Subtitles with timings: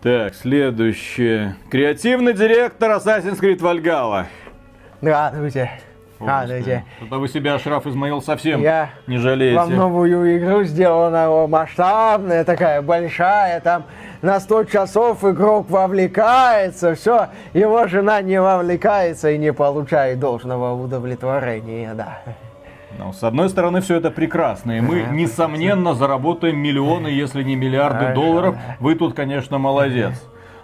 [0.00, 1.56] Так, следующее.
[1.70, 4.26] Креативный директор Assassin's Creed Valhalla.
[5.00, 5.70] Здравствуйте.
[6.20, 6.84] Здравствуйте.
[6.98, 9.56] Что-то вы себя, Шраф Измаил, совсем Я не жалеете.
[9.56, 13.84] Вам новую игру сделана масштабная, такая большая, там
[14.22, 21.94] на 100 часов игрок вовлекается, все, его жена не вовлекается и не получает должного удовлетворения,
[21.94, 22.20] да.
[22.96, 28.14] Ну, с одной стороны, все это прекрасно, и мы, несомненно, заработаем миллионы, если не миллиарды
[28.14, 28.56] долларов.
[28.80, 30.14] Вы тут, конечно, молодец.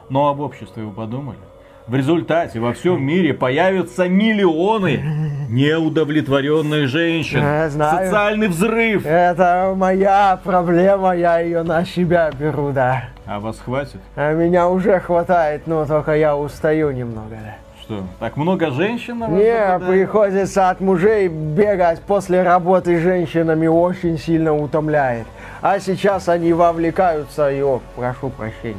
[0.09, 1.39] Но об обществе вы подумали?
[1.87, 5.03] В результате во всем мире появятся миллионы
[5.51, 7.41] неудовлетворенных женщин.
[7.41, 8.07] Я знаю.
[8.07, 9.05] Социальный взрыв.
[9.05, 13.11] Это моя проблема, я ее на себя беру, да.
[13.27, 14.01] А вас хватит?
[14.17, 17.55] А меня уже хватает, но только я устаю немного, да.
[17.85, 23.67] Что, так много женщин на вас Не, приходится от мужей бегать после работы с женщинами
[23.67, 25.27] очень сильно утомляет.
[25.61, 28.79] А сейчас они вовлекаются и, о, прошу прощения.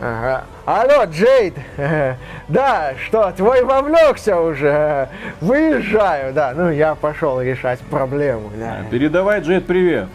[0.00, 0.44] Ага.
[0.64, 1.54] Алло, Джейд!
[2.48, 5.10] Да, что, твой вовлекся уже?
[5.42, 6.54] Выезжаю, да.
[6.56, 8.78] Ну, я пошел решать проблему, да.
[8.80, 10.08] А, Передавай, Джет, привет.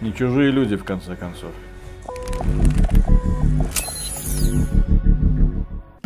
[0.00, 1.52] Не чужие люди, в конце концов.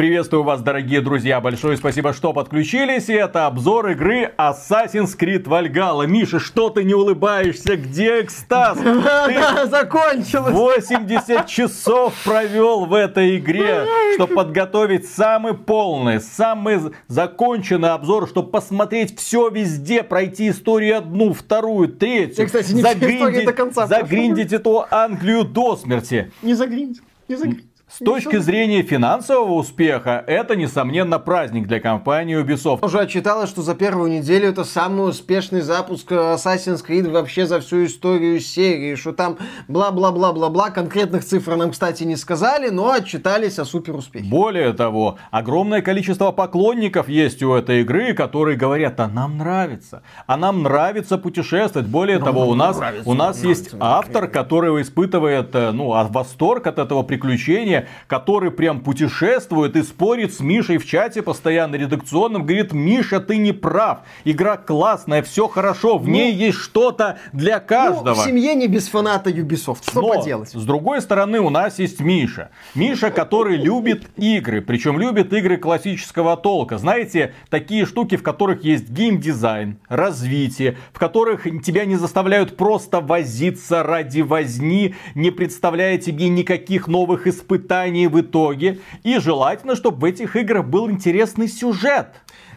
[0.01, 1.43] Приветствую вас, дорогие друзья.
[1.43, 3.11] Большое спасибо, что подключились.
[3.11, 6.07] И это обзор игры Assassin's Creed Valhalla.
[6.07, 7.77] Миша, что ты не улыбаешься?
[7.77, 8.79] Где экстаз?
[9.31, 10.55] Да, закончилось.
[10.55, 13.85] 80 часов провел в этой игре,
[14.15, 21.89] чтобы подготовить самый полный, самый законченный обзор, чтобы посмотреть все везде, пройти историю одну, вторую,
[21.89, 22.37] третью.
[22.39, 26.33] Я, кстати, не до конца загриндить эту Англию до смерти.
[26.41, 26.97] Не загринь,
[27.29, 27.70] не загринь.
[27.91, 32.85] С точки зрения финансового успеха, это, несомненно, праздник для компании Ubisoft.
[32.87, 37.85] Уже отчиталось, что за первую неделю это самый успешный запуск Assassin's Creed вообще за всю
[37.87, 43.97] историю серии, что там бла-бла-бла-бла-бла, конкретных цифр нам, кстати, не сказали, но отчитались о супер
[43.97, 44.25] успехе.
[44.29, 50.37] Более того, огромное количество поклонников есть у этой игры, которые говорят, а нам нравится, а
[50.37, 51.89] нам нравится путешествовать.
[51.89, 56.79] Более того, у нас, у нас есть автор, который испытывает э, ну, а, восторг от
[56.79, 63.21] этого приключения, который прям путешествует и спорит с Мишей в чате постоянно редакционным, говорит, Миша,
[63.21, 68.15] ты не прав, игра классная, все хорошо, в ней есть что-то для каждого.
[68.15, 70.51] Ну, в семье не без фаната Ubisoft, что Но, поделать?
[70.51, 72.51] с другой стороны, у нас есть Миша.
[72.75, 76.79] Миша, который любит игры, причем любит игры классического толка.
[76.79, 83.83] Знаете, такие штуки, в которых есть геймдизайн, развитие, в которых тебя не заставляют просто возиться
[83.83, 87.70] ради возни, не представляя тебе никаких новых испытаний
[88.09, 88.81] в итоге.
[89.05, 92.09] И желательно, чтобы в этих играх был интересный сюжет.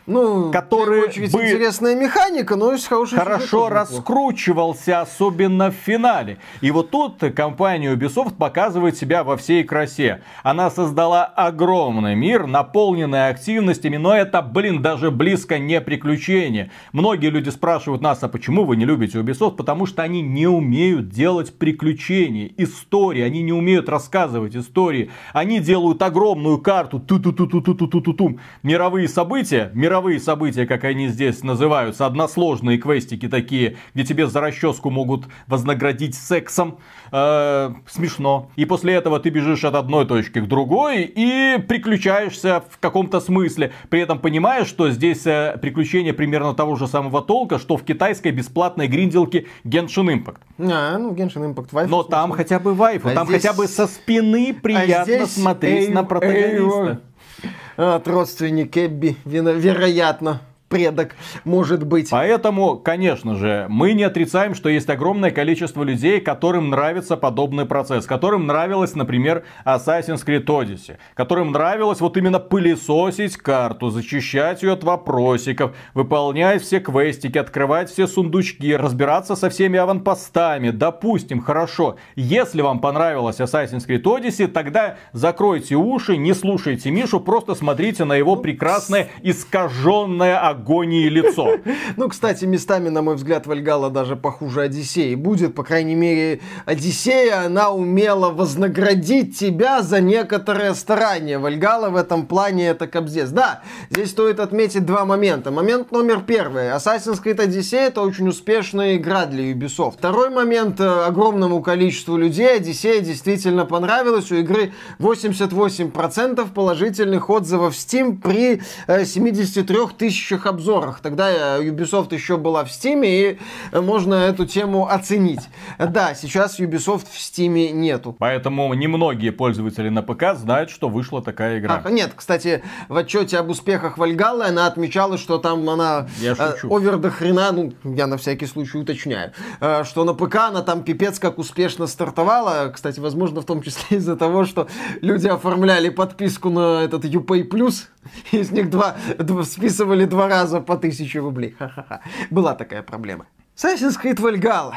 [0.06, 6.40] Ну, первую очередь, бы интересная механика, но и с хорошим хорошо раскручивался, особенно в финале.
[6.62, 10.22] И вот тут компания Ubisoft показывает себя во всей красе.
[10.44, 16.72] Она создала огромный мир, наполненный активностями, но это, блин, даже близко не приключение.
[16.92, 19.56] Многие люди спрашивают нас, а почему вы не любите Ubisoft?
[19.56, 25.12] Потому что они не умеют делать приключения, истории, они не умеют рассказывать истории.
[25.32, 33.28] Они делают огромную карту, ту-ту-ту-ту-ту-ту-ту-ту, мировые события, мировые события, как они здесь называются, односложные квестики
[33.28, 36.78] такие, где тебе за расческу могут вознаградить сексом.
[37.12, 38.50] Э, смешно.
[38.56, 43.72] И после этого ты бежишь от одной точки к другой и приключаешься в каком-то смысле.
[43.90, 48.32] При этом понимаешь, что здесь э, приключения примерно того же самого толка, что в китайской
[48.32, 50.38] бесплатной гринделке Genshin Impact.
[50.60, 51.92] А, ну, Genshin Impact вайфу.
[51.92, 55.90] Но там хотя бы вайфу, А там здесь- хотя бы со спины приятно здесь смотреть
[55.90, 57.00] Эйв- на протагониста.
[57.44, 60.42] Эйв- От родственник Эбби, вероятно,
[60.74, 62.10] предок, может быть.
[62.10, 68.08] Поэтому, конечно же, мы не отрицаем, что есть огромное количество людей, которым нравится подобный процесс,
[68.08, 74.84] которым нравилось, например, Assassin's Creed Odyssey, которым нравилось вот именно пылесосить карту, зачищать ее от
[74.84, 80.72] вопросиков, выполнять все квестики, открывать все сундучки, разбираться со всеми аванпостами.
[80.72, 87.54] Допустим, хорошо, если вам понравилось Assassin's Creed Odyssey, тогда закройте уши, не слушайте Мишу, просто
[87.54, 91.58] смотрите на его прекрасное искаженное агонией лицо.
[91.98, 95.16] Ну, кстати, местами, на мой взгляд, Вальгала даже похуже Одиссеи.
[95.16, 101.38] Будет, по крайней мере, Одиссея, она умела вознаградить тебя за некоторое старание.
[101.38, 103.30] Вальгала в этом плане это кобздец.
[103.30, 105.52] Да, здесь стоит отметить два момента.
[105.52, 106.70] Момент номер первый.
[106.70, 109.96] Assassin's Creed Odyssey это очень успешная игра для Ubisoft.
[109.98, 110.80] Второй момент.
[110.80, 114.32] э, Огромному количеству людей Одиссея действительно понравилась.
[114.32, 121.00] У игры 88% положительных отзывов в Steam при э, 73 тысячах обзорах.
[121.02, 123.38] Тогда Ubisoft еще была в Steam, и
[123.78, 125.42] можно эту тему оценить.
[125.78, 128.16] Да, сейчас Ubisoft в Steam нету.
[128.18, 131.82] Поэтому немногие пользователи на ПК знают, что вышла такая игра.
[131.84, 136.54] А, нет, кстати, в отчете об успехах Вальгаллы она отмечала, что там она я э,
[136.64, 140.84] овер до хрена, ну, я на всякий случай уточняю, э, что на ПК она там
[140.84, 142.72] пипец как успешно стартовала.
[142.74, 144.68] Кстати, возможно, в том числе из-за того, что
[145.02, 147.88] люди оформляли подписку на этот UPay Plus,
[148.32, 148.96] из них два,
[149.44, 151.56] списывали два раза по тысяче рублей.
[151.58, 152.02] Ха-ха-ха.
[152.30, 153.26] Была такая проблема.
[153.56, 154.74] Assassin's Creed Valhalla.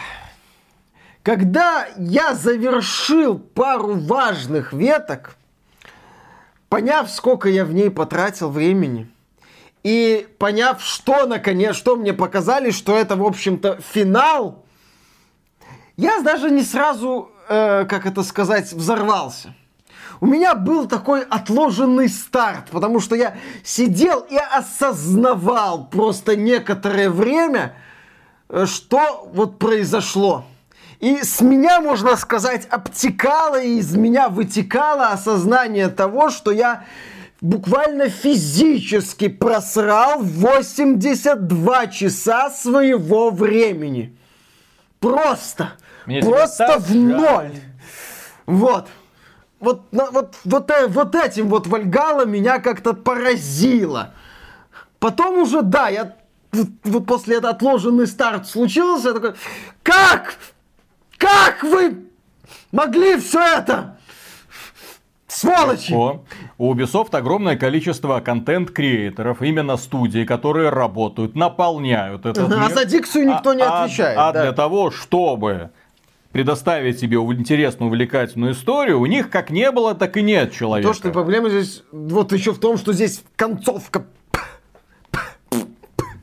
[1.23, 5.37] Когда я завершил пару важных веток,
[6.69, 9.11] поняв, сколько я в ней потратил времени,
[9.83, 14.65] и поняв, что наконец, что мне показали, что это, в общем-то, финал,
[15.97, 19.55] я даже не сразу, э, как это сказать, взорвался.
[20.21, 27.75] У меня был такой отложенный старт, потому что я сидел и осознавал просто некоторое время,
[28.49, 30.45] э, что вот произошло.
[31.01, 36.85] И с меня, можно сказать, обтекало, и из меня вытекало осознание того, что я
[37.43, 44.17] буквально физически просрал 82 часа своего времени.
[45.01, 45.73] Просто.
[46.07, 47.53] Мне просто в ноль.
[48.47, 48.89] Вот.
[49.59, 54.13] Вот, вот, вот, э, вот этим вот Вальгала меня как-то поразило.
[54.99, 56.17] Потом уже, да, я
[56.85, 59.35] вот после этого отложенный старт случился, я такой,
[59.83, 60.37] как?
[61.19, 62.07] Как вы
[62.73, 63.97] могли все это?
[65.27, 65.93] Сволочи!
[65.93, 72.63] У Ubisoft огромное количество контент-креаторов, именно студии, которые работают, наполняют этот а мир.
[72.65, 74.17] А за дикцию никто а, не отвечает.
[74.17, 74.43] А, а да.
[74.43, 75.71] для того, чтобы
[76.37, 80.91] предоставить себе интересную, увлекательную историю, у них как не было, так и нет человека.
[80.91, 84.05] То, что проблема здесь вот еще в том, что здесь концовка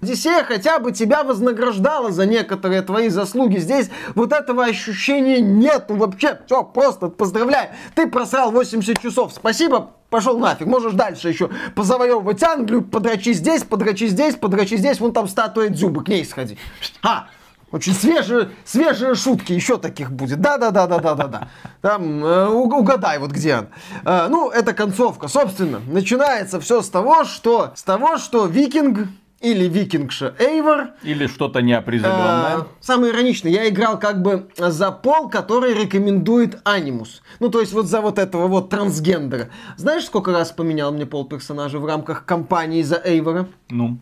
[0.04, 3.58] Одиссея хотя бы тебя вознаграждала за некоторые твои заслуги.
[3.58, 5.86] Здесь вот этого ощущения нет.
[5.90, 7.70] Вообще, все, просто поздравляю.
[7.96, 9.34] Ты просрал 80 часов.
[9.34, 10.68] Спасибо, пошел нафиг.
[10.68, 15.00] Можешь дальше еще позавоевывать Англию, подрачи здесь, подрачи здесь, подрачи здесь.
[15.00, 16.60] Вон там статуя Дзюбы, к ней сходи.
[17.02, 17.30] А,
[17.74, 20.40] очень свежие, свежие шутки, еще таких будет.
[20.40, 21.50] Да-да-да-да-да-да-да.
[21.82, 23.68] Там э, угадай, вот где он.
[24.06, 25.28] Э, ну, это концовка.
[25.28, 29.08] Собственно, начинается все с того, что с того, что викинг
[29.40, 30.92] или викингша Эйвор.
[31.02, 32.60] Или что-то неопределенное.
[32.60, 37.24] Э, самое ироничное, я играл как бы за пол, который рекомендует анимус.
[37.40, 39.50] Ну, то есть вот за вот этого вот трансгендера.
[39.78, 43.48] Знаешь, сколько раз поменял мне пол персонажа в рамках кампании за Эйвора?
[43.72, 43.98] Ну,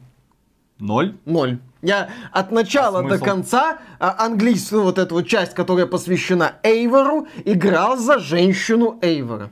[0.81, 1.17] ноль.
[1.25, 1.59] Ноль.
[1.81, 7.27] Я от начала а до конца а, английскую вот эту вот часть, которая посвящена Эйвору,
[7.45, 9.51] играл за женщину Эйвора.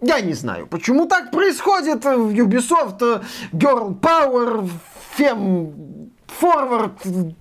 [0.00, 2.98] Я не знаю, почему так происходит в Ubisoft.
[3.00, 3.20] Э,
[3.52, 4.70] Girl Power,
[5.18, 6.10] Fem
[6.40, 7.34] Forward,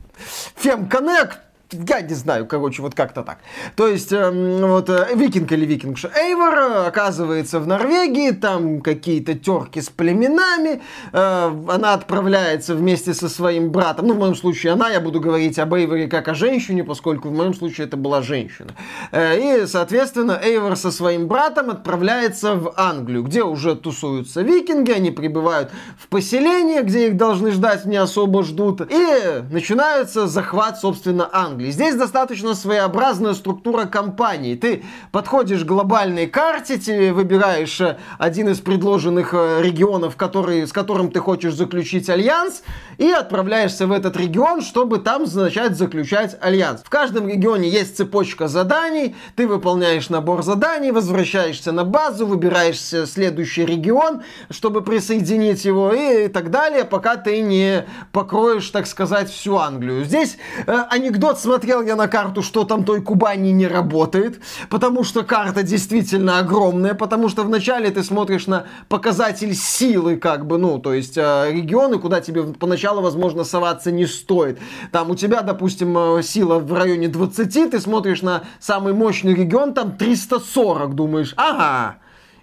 [0.62, 1.38] Fem Connect
[1.71, 3.39] я не знаю, короче, вот как-то так.
[3.75, 4.30] То есть, э,
[4.62, 10.81] вот э, викинг или викингша Эйвор э, оказывается в Норвегии, там какие-то терки с племенами,
[11.12, 15.60] э, она отправляется вместе со своим братом, ну, в моем случае она, я буду говорить
[15.60, 18.69] об Эйворе как о женщине, поскольку в моем случае это была женщина.
[19.12, 25.12] Э, и, соответственно, Эйвор со своим братом отправляется в Англию, где уже тусуются викинги, они
[25.12, 31.58] прибывают в поселение, где их должны ждать, не особо ждут, и начинается захват, собственно, Англии.
[31.59, 31.71] Англии.
[31.71, 34.56] Здесь достаточно своеобразная структура компании.
[34.56, 40.71] Ты подходишь к глобальной карте, ты выбираешь э, один из предложенных э, регионов, который, с
[40.71, 42.63] которым ты хочешь заключить альянс,
[42.97, 46.81] и отправляешься в этот регион, чтобы там начать заключать альянс.
[46.81, 53.66] В каждом регионе есть цепочка заданий, ты выполняешь набор заданий, возвращаешься на базу, выбираешь следующий
[53.66, 60.06] регион, чтобы присоединить его и так далее, пока ты не покроешь, так сказать, всю Англию.
[60.06, 64.39] Здесь э, анекдот с посмотрел я на карту, что там той Кубани не работает,
[64.69, 70.59] потому что карта действительно огромная, потому что вначале ты смотришь на показатель силы, как бы,
[70.59, 74.59] ну, то есть э, регионы, куда тебе поначалу, возможно, соваться не стоит.
[74.91, 79.73] Там у тебя, допустим, э, сила в районе 20, ты смотришь на самый мощный регион,
[79.73, 81.97] там 340, думаешь, ага,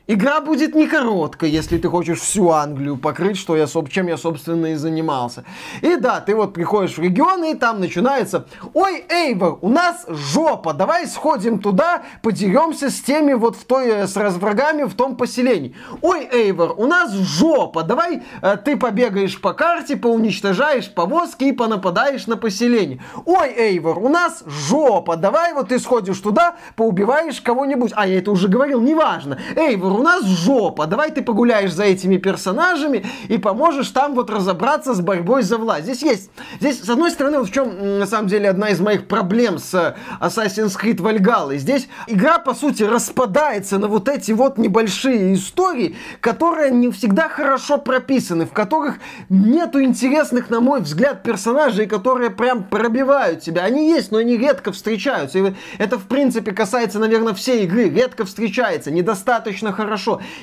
[0.08, 4.66] Игра будет не короткой, если ты хочешь всю Англию покрыть, что я, чем я, собственно,
[4.66, 5.44] и занимался.
[5.82, 10.74] И да, ты вот приходишь в регион, и там начинается, ой, Эйвор, у нас жопа,
[10.74, 15.74] давай сходим туда, подеремся с теми вот в той, э, с врагами в том поселении.
[16.02, 22.28] Ой, Эйвор, у нас жопа, давай э, ты побегаешь по карте, поуничтожаешь повозки и понападаешь
[22.28, 23.02] на поселение.
[23.24, 27.90] Ой, Эйвор, у нас жопа, давай вот ты сходишь туда, поубиваешь кого-нибудь.
[27.96, 29.38] А, я это уже говорил, неважно.
[29.56, 34.94] Эйвор, у нас жопа, давай ты погуляешь за этими персонажами и поможешь там вот разобраться
[34.94, 35.84] с борьбой за власть.
[35.84, 39.08] Здесь есть, здесь, с одной стороны, вот в чем, на самом деле, одна из моих
[39.08, 41.56] проблем с Assassin's Creed Valhalla.
[41.56, 47.78] Здесь игра, по сути, распадается на вот эти вот небольшие истории, которые не всегда хорошо
[47.78, 48.96] прописаны, в которых
[49.28, 53.62] нету интересных, на мой взгляд, персонажей, которые прям пробивают тебя.
[53.62, 55.38] Они есть, но они редко встречаются.
[55.38, 57.88] И это, в принципе, касается, наверное, всей игры.
[57.88, 59.85] Редко встречается, недостаточно хорошо,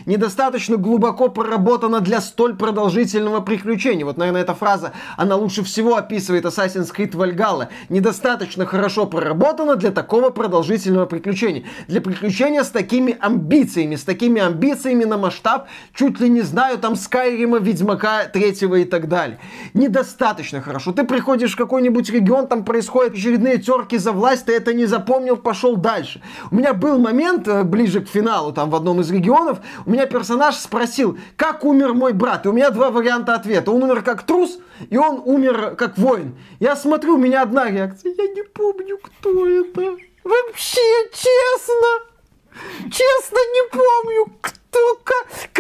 [0.06, 4.06] недостаточно глубоко проработано для столь продолжительного приключения.
[4.06, 7.68] Вот, наверное, эта фраза, она лучше всего описывает Assassin's Creed Valhalla.
[7.90, 11.64] Недостаточно хорошо проработано для такого продолжительного приключения.
[11.88, 16.96] Для приключения с такими амбициями, с такими амбициями на масштаб, чуть ли не знаю, там
[16.96, 19.40] Скайрима, Ведьмака третьего и так далее.
[19.74, 20.92] Недостаточно хорошо.
[20.92, 25.38] Ты приходишь в какой-нибудь регион, там происходят очередные терки за власть, ты это не запомнил,
[25.38, 26.22] пошел дальше.
[26.52, 29.33] У меня был момент э, ближе к финалу, там в одном из регионов,
[29.86, 32.46] у меня персонаж спросил, как умер мой брат?
[32.46, 33.72] И у меня два варианта ответа.
[33.72, 34.60] Он умер как трус,
[34.90, 36.38] и он умер как воин.
[36.60, 38.13] Я смотрю, у меня одна реакция.
[38.18, 39.98] Я не помню, кто это.
[40.24, 42.13] Вообще, честно.
[42.84, 44.80] Честно, не помню, кто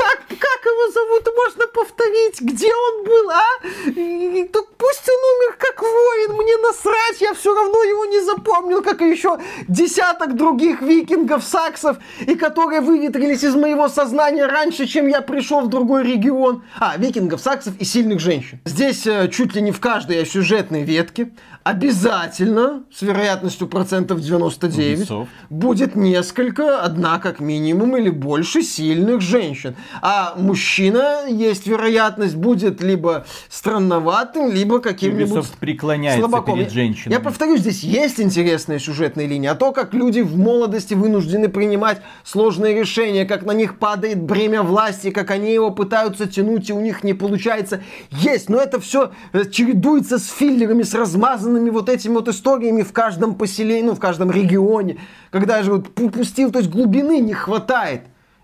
[0.03, 3.45] как, как его зовут, можно повторить, где он был, а?
[3.87, 8.81] И, то пусть он умер как воин, мне насрать, я все равно его не запомнил,
[8.81, 15.07] как и еще десяток других викингов, саксов, и которые выветрились из моего сознания раньше, чем
[15.07, 16.63] я пришел в другой регион.
[16.79, 18.59] А, викингов, саксов и сильных женщин.
[18.65, 21.31] Здесь э, чуть ли не в каждой сюжетной ветке
[21.63, 25.27] обязательно, с вероятностью процентов 99, Ubisoft.
[25.49, 29.75] будет несколько, одна как минимум, или больше сильных женщин.
[30.01, 36.59] А мужчина, есть вероятность, будет либо странноватым, либо каким-нибудь Ubisoft преклоняется слабаком.
[36.59, 37.13] перед женщинами.
[37.13, 42.01] Я повторю, здесь есть интересная сюжетная линия, а то, как люди в молодости вынуждены принимать
[42.23, 46.81] сложные решения, как на них падает бремя власти, как они его пытаются тянуть, и у
[46.81, 47.81] них не получается,
[48.11, 48.49] есть.
[48.49, 53.35] Но это все э, чередуется с филлерами, с размазанными вот этими вот историями в каждом
[53.35, 54.97] поселении, ну, в каждом регионе,
[55.31, 58.01] когда же вот пустил, то есть глубины не хватает.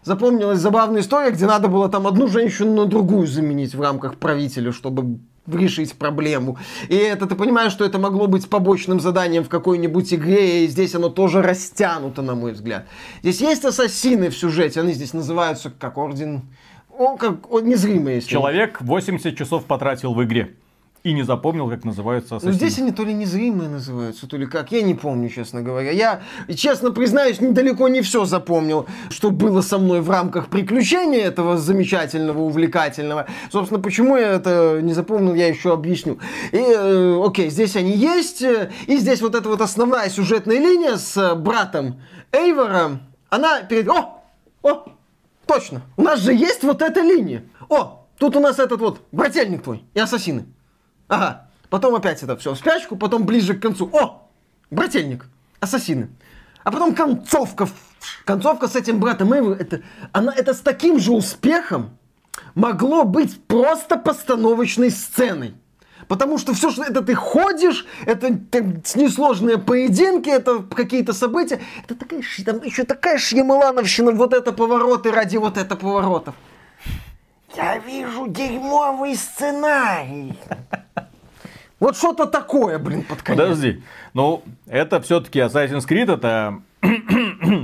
[0.09, 4.71] Запомнилась забавная история, где надо было там одну женщину на другую заменить в рамках правителя,
[4.71, 6.57] чтобы решить проблему.
[6.87, 10.95] И это ты понимаешь, что это могло быть побочным заданием в какой-нибудь игре, и здесь
[10.95, 12.87] оно тоже растянуто, на мой взгляд.
[13.21, 16.41] Здесь есть ассасины в сюжете, они здесь называются как орден...
[16.97, 18.19] Он как он незримый.
[18.21, 20.55] Человек 80 часов потратил в игре.
[21.03, 22.51] И не запомнил, как называются ассасины.
[22.51, 24.71] Ну, здесь они то ли незримые называются, то ли как.
[24.73, 25.91] Я не помню, честно говоря.
[25.91, 26.21] Я,
[26.53, 32.41] честно признаюсь, недалеко не все запомнил, что было со мной в рамках приключения этого замечательного,
[32.41, 33.27] увлекательного.
[33.49, 36.19] Собственно, почему я это не запомнил, я еще объясню.
[36.51, 38.41] И, э, окей, здесь они есть.
[38.41, 42.01] И здесь вот эта вот основная сюжетная линия с братом
[42.33, 43.87] Эйвора, она перед...
[43.87, 44.21] О!
[44.63, 44.85] О!
[45.45, 45.81] Точно!
[45.95, 47.45] У нас же есть вот эта линия.
[47.69, 48.05] О!
[48.17, 50.45] Тут у нас этот вот брательник твой и ассасины.
[51.09, 51.47] Ага.
[51.69, 53.89] Потом опять это все в спячку, потом ближе к концу.
[53.91, 54.29] О!
[54.71, 55.25] Брательник.
[55.59, 56.09] Ассасины.
[56.63, 57.67] А потом концовка.
[58.25, 59.81] Концовка с этим братом Эйвы, это,
[60.13, 61.97] она, это с таким же успехом
[62.55, 65.55] могло быть просто постановочной сценой.
[66.07, 71.59] Потому что все, что это ты ходишь, это, это несложные поединки, это какие-то события.
[71.83, 76.35] Это такая, там еще такая шьямалановщина, вот это повороты ради вот это поворотов.
[77.55, 80.37] Я вижу дерьмовый сценарий.
[81.79, 83.41] Вот что-то такое, блин, под конец.
[83.41, 83.83] Подожди.
[84.13, 86.59] Ну, это все-таки Assassin's Creed, это,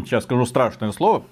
[0.05, 1.23] сейчас скажу страшное слово,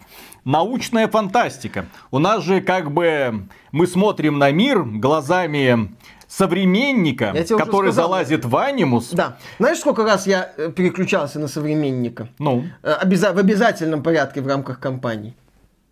[0.44, 1.86] научная фантастика.
[2.12, 5.96] У нас же как бы мы смотрим на мир глазами
[6.28, 9.12] современника, который залазит в анимус.
[9.12, 9.38] Да.
[9.60, 12.28] Знаешь, сколько раз я э, переключался на современника?
[12.40, 12.66] Ну?
[12.82, 15.36] Э, обяза- в обязательном порядке в рамках кампании.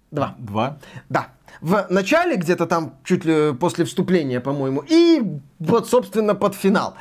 [0.09, 0.35] Два.
[0.39, 0.79] Два?
[1.09, 1.27] Да.
[1.61, 5.21] В начале, где-то там чуть ли после вступления, по-моему, и
[5.61, 6.95] вот, собственно, под финал.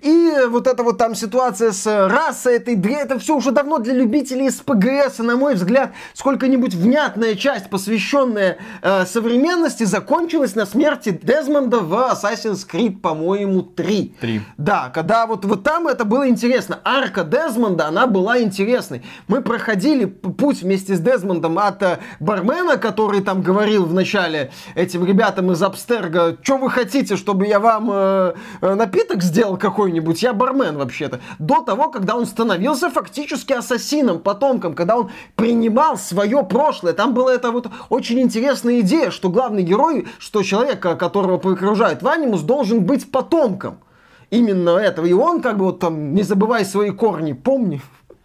[0.00, 4.50] И вот эта вот там ситуация с расой этой, это все уже давно для любителей
[4.50, 11.80] СПГС, и, на мой взгляд, сколько-нибудь внятная часть, посвященная э, современности, закончилась на смерти Дезмонда
[11.80, 14.14] в Assassin's Creed, по-моему, 3.
[14.18, 14.40] 3.
[14.56, 16.80] Да, когда вот, вот там это было интересно.
[16.84, 19.02] Арка Дезмонда, она была интересной.
[19.28, 25.04] Мы проходили путь вместе с Дезмондом от э, бармена, который там говорил в начале этим
[25.04, 28.05] ребятам из Абстерга, что вы хотите, чтобы я вам э,
[28.60, 34.74] Э, напиток сделал какой-нибудь, я бармен вообще-то, до того, когда он становился фактически ассасином, потомком,
[34.74, 36.92] когда он принимал свое прошлое.
[36.92, 42.08] Там была эта вот очень интересная идея, что главный герой, что человек, которого окружает в
[42.08, 43.78] анимус, должен быть потомком
[44.30, 45.06] именно этого.
[45.06, 47.80] И он как бы вот там, не забывай свои корни, помни,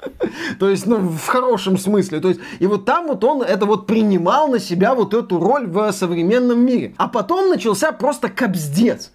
[0.59, 2.19] То есть, ну, в хорошем смысле.
[2.19, 5.67] То есть, и вот там вот он это вот принимал на себя вот эту роль
[5.67, 6.93] в современном мире.
[6.97, 9.11] А потом начался просто капздец.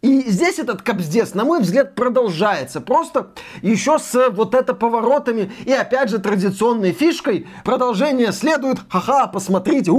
[0.00, 2.80] И здесь этот капздец, на мой взгляд, продолжается.
[2.80, 3.30] Просто
[3.62, 8.78] еще с вот это поворотами и опять же традиционной фишкой продолжение следует.
[8.88, 9.90] Ха-ха, посмотрите.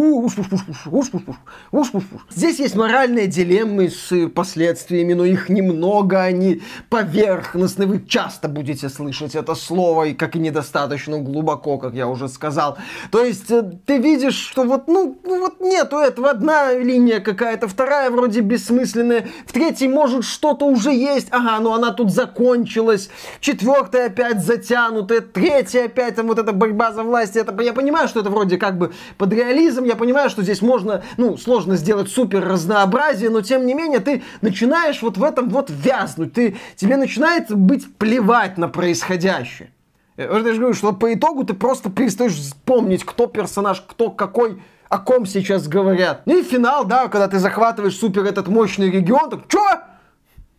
[2.30, 7.86] Здесь есть моральные дилеммы с последствиями, но их немного, они поверхностны.
[7.86, 12.78] Вы часто будете слышать это слово, и как и недостаточно глубоко, как я уже сказал.
[13.12, 16.30] То есть э, ты видишь, что вот, ну, ну вот нету этого.
[16.30, 21.28] Одна линия какая-то, вторая вроде бессмысленная, в третьей может, что-то уже есть.
[21.32, 23.10] Ага, ну она тут закончилась.
[23.40, 25.22] Четвертая опять затянутая.
[25.22, 27.36] Третья опять там вот эта борьба за власть.
[27.36, 29.84] Это, я понимаю, что это вроде как бы под реализм.
[29.84, 34.24] Я понимаю, что здесь можно, ну, сложно сделать супер разнообразие, но тем не менее ты
[34.42, 36.34] начинаешь вот в этом вот вязнуть.
[36.34, 39.72] Ты, тебе начинает быть плевать на происходящее.
[40.20, 44.98] Я же говорю, что по итогу ты просто перестаешь помнить, кто персонаж, кто какой о
[44.98, 46.24] ком сейчас говорят.
[46.26, 49.82] Ну и финал, да, когда ты захватываешь супер этот мощный регион, так чё?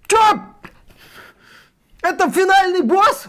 [0.07, 0.19] Чё?
[2.01, 3.27] Это финальный босс?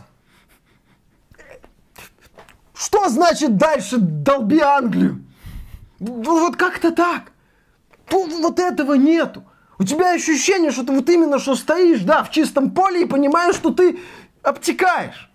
[2.76, 5.24] Что значит дальше долби Англию?
[6.00, 7.32] Вот как-то так.
[8.08, 9.44] Тут вот этого нету.
[9.80, 13.56] У тебя ощущение, что ты вот именно что стоишь, да, в чистом поле и понимаешь,
[13.56, 14.00] что ты
[14.44, 15.31] обтекаешь.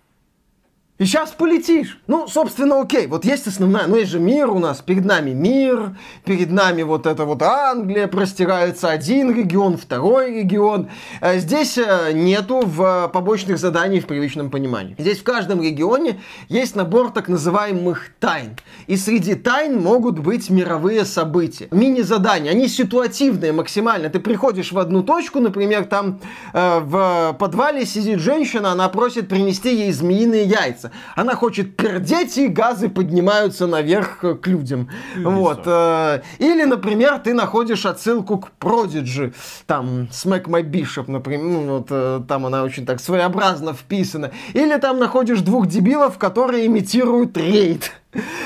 [0.99, 1.99] И сейчас полетишь.
[2.07, 3.07] Ну, собственно, окей.
[3.07, 3.87] Вот есть основная.
[3.87, 4.81] Ну, есть же мир у нас.
[4.81, 5.95] Перед нами мир.
[6.25, 8.07] Перед нами вот это вот Англия.
[8.07, 10.89] Простирается один регион, второй регион.
[11.21, 14.95] А здесь э, нету в побочных заданий в привычном понимании.
[14.99, 18.57] Здесь в каждом регионе есть набор так называемых тайн.
[18.87, 21.69] И среди тайн могут быть мировые события.
[21.73, 22.53] Мини-задания.
[22.53, 24.09] Они ситуативные максимально.
[24.09, 26.21] Ты приходишь в одну точку, например, там
[26.55, 30.91] э, в подвале сидит женщина, она просит принести ей змеиные яйца нравится.
[31.15, 34.89] Она хочет пердеть, и газы поднимаются наверх к людям.
[35.17, 35.63] И вот.
[35.67, 39.35] Э, или, например, ты находишь отсылку к Prodigy,
[39.67, 44.31] там, Smack My Bishop, например, ну, вот, э, там она очень так своеобразно вписана.
[44.55, 47.93] Или там находишь двух дебилов, которые имитируют рейд.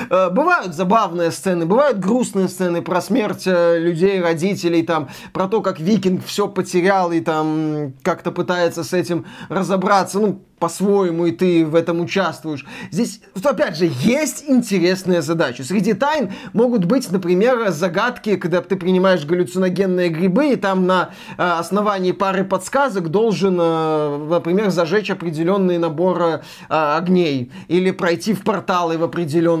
[0.09, 5.79] Э, бывают забавные сцены, бывают грустные сцены про смерть людей, родителей, там, про то, как
[5.79, 10.19] викинг все потерял и там как-то пытается с этим разобраться.
[10.19, 12.65] Ну, по-своему, и ты в этом участвуешь.
[12.91, 15.63] Здесь, опять же, есть интересные задачи.
[15.63, 21.41] Среди тайн могут быть, например, загадки, когда ты принимаешь галлюциногенные грибы, и там на э,
[21.41, 28.99] основании пары подсказок должен, э, например, зажечь определенный набор э, огней, или пройти в порталы
[28.99, 29.03] в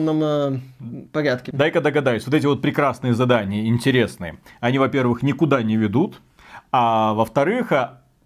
[0.09, 0.61] определенном
[1.11, 1.51] порядке.
[1.53, 6.21] Дай-ка догадаюсь, вот эти вот прекрасные задания, интересные, они, во-первых, никуда не ведут,
[6.71, 7.71] а во-вторых,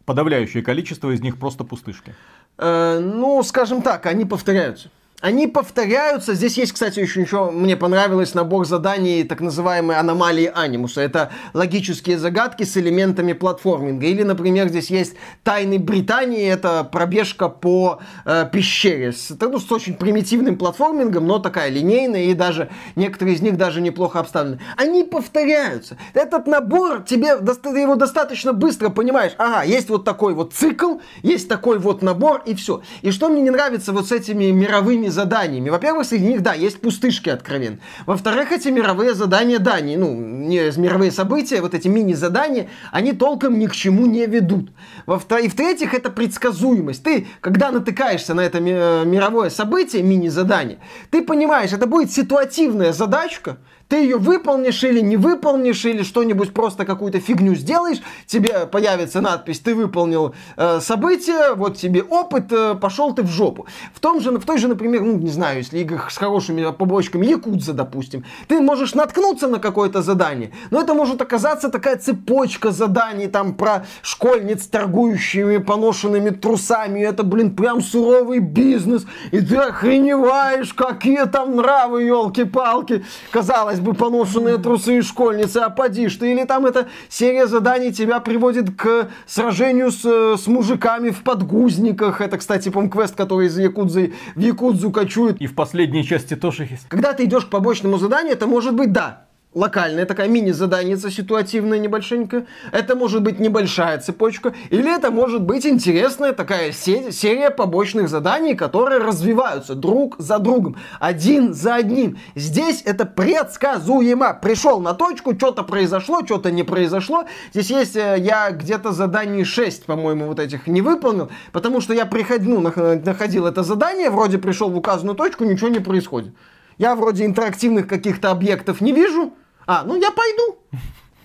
[0.05, 2.13] подавляющее количество из них просто пустышки.
[2.57, 4.89] Э, ну, скажем так, они повторяются.
[5.21, 6.33] Они повторяются.
[6.33, 7.49] Здесь есть, кстати, еще ничего.
[7.49, 10.99] Мне понравилось набор заданий так называемой аномалии анимуса.
[11.01, 14.05] Это логические загадки с элементами платформинга.
[14.07, 16.45] Или, например, здесь есть тайны Британии.
[16.45, 19.13] Это пробежка по э, пещере.
[19.13, 22.25] С, ну, с очень примитивным платформингом, но такая линейная.
[22.25, 24.59] И даже некоторые из них даже неплохо обставлены.
[24.75, 25.97] Они повторяются.
[26.13, 29.31] Этот набор тебе, ты его достаточно быстро понимаешь.
[29.37, 32.81] Ага, есть вот такой вот цикл, есть такой вот набор и все.
[33.01, 35.71] И что мне не нравится вот с этими мировыми заданиями.
[35.71, 37.79] Во-первых, среди них, да, есть пустышки откровенно.
[38.05, 43.57] Во-вторых, эти мировые задания, да, не, ну, не мировые события, вот эти мини-задания, они толком
[43.57, 44.69] ни к чему не ведут.
[45.07, 47.03] Во-вторых, и в-третьих, это предсказуемость.
[47.03, 50.77] Ты, когда натыкаешься на это мировое событие, мини-задание,
[51.09, 56.85] ты понимаешь, это будет ситуативная задачка, ты ее выполнишь или не выполнишь, или что-нибудь просто
[56.85, 63.13] какую-то фигню сделаешь, тебе появится надпись, ты выполнил э, событие, вот тебе опыт, э, пошел
[63.13, 63.67] ты в жопу.
[63.93, 67.25] В, том же, в той же, например, ну, не знаю, если играх с хорошими побочками,
[67.25, 73.27] Якудза, допустим, ты можешь наткнуться на какое-то задание, но это может оказаться такая цепочка заданий,
[73.27, 81.25] там, про школьниц, торгующими поношенными трусами, это, блин, прям суровый бизнес, и ты охреневаешь, какие
[81.25, 83.05] там нравы, елки-палки.
[83.31, 87.91] Казалось казалось бы, поношенные трусы и школьницы, а поди ты, или там эта серия заданий
[87.91, 90.03] тебя приводит к сражению с,
[90.37, 92.21] с мужиками в подгузниках.
[92.21, 95.41] Это, кстати, по квест, который из Якудзы в Якудзу кочует.
[95.41, 96.87] И в последней части тоже есть.
[96.89, 102.45] Когда ты идешь к побочному заданию, это может быть, да, локальная такая мини-заданица ситуативная небольшенькая.
[102.71, 104.53] Это может быть небольшая цепочка.
[104.69, 110.75] Или это может быть интересная такая серия побочных заданий, которые развиваются друг за другом.
[110.99, 112.19] Один за одним.
[112.35, 114.37] Здесь это предсказуемо.
[114.39, 117.23] Пришел на точку, что-то произошло, что-то не произошло.
[117.53, 121.29] Здесь есть, э, я где-то заданий 6, по-моему, вот этих не выполнил.
[121.53, 122.71] Потому что я приходил, ну,
[123.05, 126.33] находил это задание, вроде пришел в указанную точку, ничего не происходит.
[126.77, 129.33] Я вроде интерактивных каких-то объектов не вижу,
[129.65, 130.57] а, ну я пойду.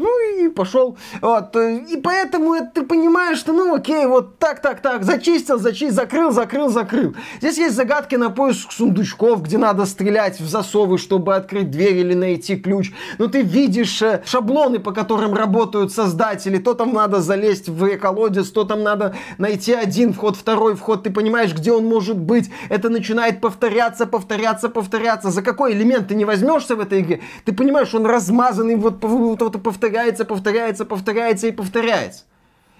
[0.00, 0.08] Ну
[0.38, 0.96] и пошел.
[1.20, 1.54] Вот.
[1.54, 6.70] И поэтому ты понимаешь, что ну окей, вот так, так, так, зачистил, зачистил, закрыл, закрыл,
[6.70, 7.14] закрыл.
[7.40, 12.14] Здесь есть загадки на поиск сундучков, где надо стрелять в засовы, чтобы открыть дверь или
[12.14, 12.92] найти ключ.
[13.18, 16.56] Но ты видишь э, шаблоны, по которым работают создатели.
[16.56, 21.02] То там надо залезть в колодец, то там надо найти один вход, второй вход.
[21.02, 22.50] Ты понимаешь, где он может быть.
[22.70, 25.30] Это начинает повторяться, повторяться, повторяться.
[25.30, 29.42] За какой элемент ты не возьмешься в этой игре, ты понимаешь, он размазанный, вот, вот,
[29.42, 32.24] вот повторяется повторяется, повторяется, повторяется и повторяется.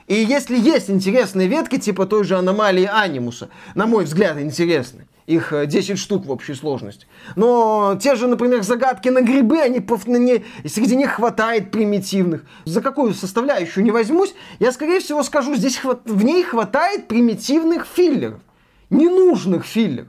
[0.07, 5.07] И если есть интересные ветки, типа той же аномалии анимуса, на мой взгляд, интересны.
[5.27, 7.07] Их 10 э, штук в общей сложности.
[7.37, 12.45] Но те же, например, загадки на грибы, они, не, среди них хватает примитивных.
[12.65, 17.87] За какую составляющую не возьмусь, я, скорее всего, скажу, здесь хват, в ней хватает примитивных
[17.87, 18.41] филлеров.
[18.89, 20.09] Ненужных филлеров.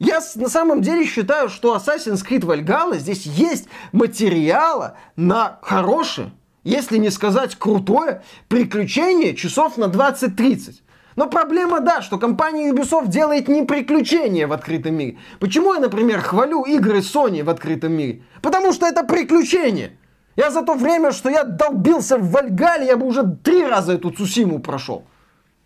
[0.00, 6.32] Я на самом деле считаю, что Assassin's Creed Valhalla здесь есть материала на хорошее,
[6.64, 10.76] если не сказать крутое, приключение часов на 20-30.
[11.16, 15.18] Но проблема, да, что компания Ubisoft делает не приключения в открытом мире.
[15.38, 18.22] Почему я, например, хвалю игры Sony в открытом мире?
[18.40, 19.98] Потому что это приключение.
[20.34, 24.10] Я за то время, что я долбился в Вальгале, я бы уже три раза эту
[24.10, 25.04] Цусиму прошел,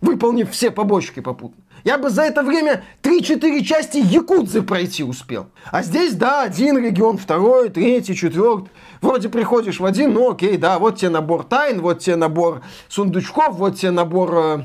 [0.04, 1.62] выполнив все побочки попутно.
[1.82, 5.48] Я бы за это время 3-4 части Якудзы пройти успел.
[5.70, 8.70] А здесь, да, один регион, второй, третий, четвертый.
[9.02, 13.56] Вроде приходишь в один, ну окей, да, вот тебе набор тайн, вот тебе набор сундучков,
[13.56, 14.64] вот тебе набор э,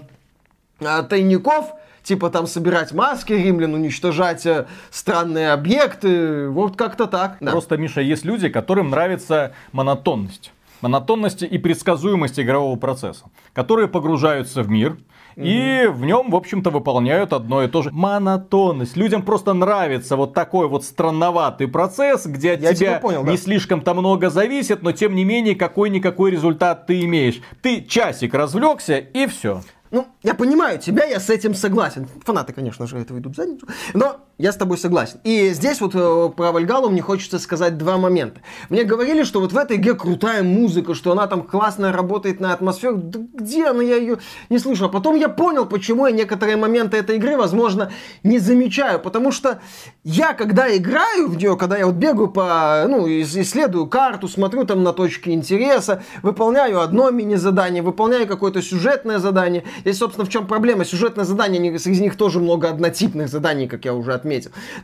[0.79, 1.73] э, тайников,
[2.03, 7.35] типа там собирать маски римлян, уничтожать э, странные объекты, вот как-то так.
[7.41, 7.51] Да.
[7.51, 14.69] Просто, Миша, есть люди, которым нравится монотонность монотонности и предсказуемости игрового процесса, которые погружаются в
[14.69, 14.97] мир,
[15.35, 17.91] и в нем, в общем-то, выполняют одно и то же.
[17.91, 18.97] Монотонность.
[18.97, 23.37] Людям просто нравится вот такой вот странноватый процесс, где от Я тебя понял, не да.
[23.37, 27.41] слишком-то много зависит, но тем не менее какой-никакой результат ты имеешь.
[27.61, 29.61] Ты часик развлекся и все.
[29.91, 32.07] Ну, я понимаю тебя, я с этим согласен.
[32.25, 33.67] Фанаты, конечно же, этого идут в задницу.
[33.93, 35.19] Но я с тобой согласен.
[35.25, 38.39] И здесь вот э, про Вальгалу мне хочется сказать два момента.
[38.69, 42.53] Мне говорили, что вот в этой игре крутая музыка, что она там классно работает на
[42.53, 42.95] атмосферу.
[42.95, 43.83] Да где она?
[43.83, 44.85] Я ее не слышу.
[44.85, 47.91] А потом я понял, почему я некоторые моменты этой игры, возможно,
[48.23, 49.01] не замечаю.
[49.01, 49.59] Потому что
[50.05, 54.83] я, когда играю в нее, когда я вот бегаю по, ну, исследую карту, смотрю там
[54.83, 60.85] на точки интереса, выполняю одно мини-задание, выполняю какое-то сюжетное задание, Здесь, собственно, в чем проблема.
[60.85, 64.28] Сюжетное задание, среди них тоже много однотипных заданий, как я уже отметил.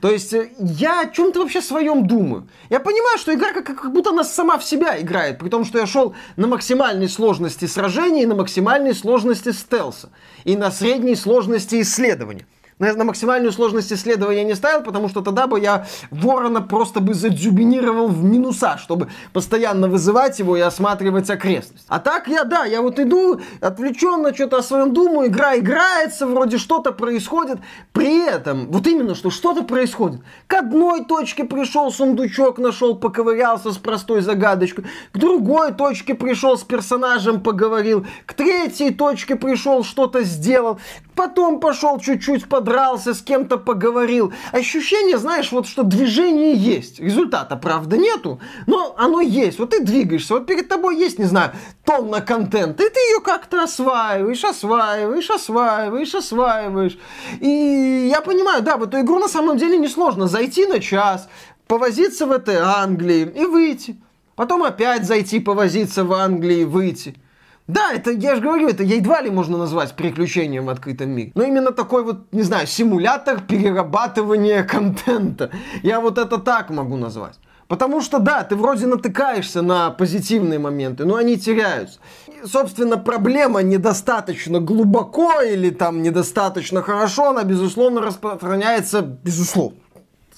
[0.02, 2.48] То есть э, я о чем-то вообще своем думаю.
[2.70, 5.80] Я понимаю, что игра как, как будто она сама в себя играет, при том, что
[5.80, 10.10] я шел на максимальной сложности сражений, на максимальной сложности стелса
[10.44, 12.46] и на средней сложности исследования
[12.80, 17.14] на, на максимальную сложность исследования не ставил, потому что тогда бы я ворона просто бы
[17.14, 21.86] задзюбинировал в минуса, чтобы постоянно вызывать его и осматривать окрестность.
[21.88, 26.58] А так я, да, я вот иду, отвлеченно что-то о своем думаю, игра играется, вроде
[26.58, 27.60] что-то происходит.
[27.94, 30.22] При этом, вот именно, что что-то происходит.
[30.48, 34.86] К одной точке пришел сундучок, нашел, поковырялся с простой загадочкой.
[35.14, 38.06] К другой точке пришел с персонажем, поговорил.
[38.26, 40.80] К третьей точке пришел, что-то сделал.
[41.16, 44.34] Потом пошел чуть-чуть подрался, с кем-то поговорил.
[44.52, 47.00] Ощущение, знаешь, вот что движение есть.
[47.00, 49.58] Результата, правда, нету, но оно есть.
[49.58, 51.52] Вот ты двигаешься, вот перед тобой есть, не знаю,
[51.86, 56.98] тонна контента, и ты ее как-то осваиваешь, осваиваешь, осваиваешь, осваиваешь.
[57.40, 61.30] И я понимаю, да, в эту игру на самом деле несложно зайти на час,
[61.68, 63.98] повозиться в этой Англии и выйти.
[64.36, 67.16] Потом опять зайти, повозиться в Англии и выйти.
[67.68, 71.32] Да, это, я же говорю, это едва ли можно назвать приключением в открытом мире.
[71.34, 75.50] Но именно такой вот, не знаю, симулятор перерабатывания контента.
[75.82, 77.40] Я вот это так могу назвать.
[77.68, 82.00] Потому что, да, ты вроде натыкаешься на позитивные моменты, но они теряются.
[82.28, 89.80] И, собственно, проблема недостаточно глубоко или там недостаточно хорошо, она, безусловно, распространяется, безусловно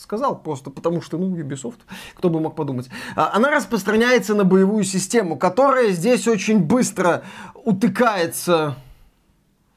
[0.07, 1.79] сказал, просто потому что, ну, Ubisoft,
[2.15, 2.89] кто бы мог подумать.
[3.17, 7.23] А, она распространяется на боевую систему, которая здесь очень быстро
[7.65, 8.75] утыкается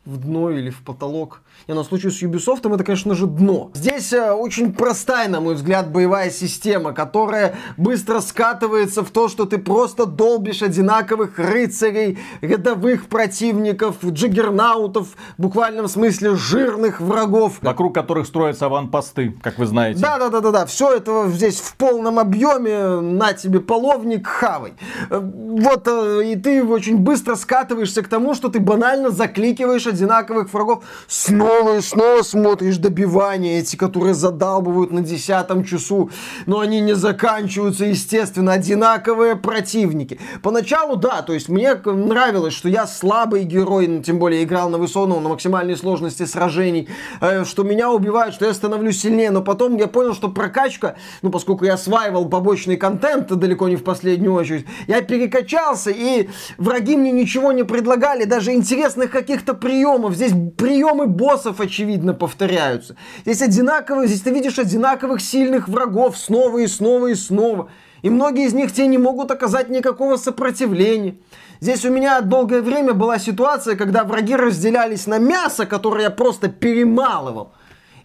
[0.04, 1.42] в дно или в потолок.
[1.66, 3.70] И на случай с Ubisoft это, конечно же, дно.
[3.74, 9.44] Здесь э, очень простая, на мой взгляд, боевая система, которая быстро скатывается в то, что
[9.44, 17.58] ты просто долбишь одинаковых рыцарей, рядовых противников, джиггернаутов, в буквальном смысле жирных врагов.
[17.60, 20.00] Вокруг которых строятся аванпосты, как вы знаете.
[20.00, 24.72] Да-да-да-да, все это здесь в полном объеме, на тебе половник, хавай.
[25.10, 30.52] Э, вот, э, и ты очень быстро скатываешься к тому, что ты банально закликиваешь одинаковых
[30.52, 36.10] врагов снова и снова смотришь добивания эти, которые задалбывают на десятом часу,
[36.46, 40.18] но они не заканчиваются, естественно, одинаковые противники.
[40.42, 44.78] Поначалу, да, то есть мне нравилось, что я слабый герой, ну, тем более играл на
[44.78, 46.88] высоком, на максимальной сложности сражений,
[47.20, 51.30] э, что меня убивают, что я становлюсь сильнее, но потом я понял, что прокачка, ну,
[51.30, 57.12] поскольку я осваивал побочный контент далеко не в последнюю очередь, я перекачался, и враги мне
[57.12, 60.14] ничего не предлагали, даже интересных каких-то приемов.
[60.14, 61.06] Здесь приемы
[61.40, 62.96] боссов, очевидно, повторяются.
[63.24, 67.70] Здесь одинаковые, здесь ты видишь одинаковых сильных врагов снова и снова и снова.
[68.02, 71.16] И многие из них тебе не могут оказать никакого сопротивления.
[71.60, 76.48] Здесь у меня долгое время была ситуация, когда враги разделялись на мясо, которое я просто
[76.48, 77.52] перемалывал,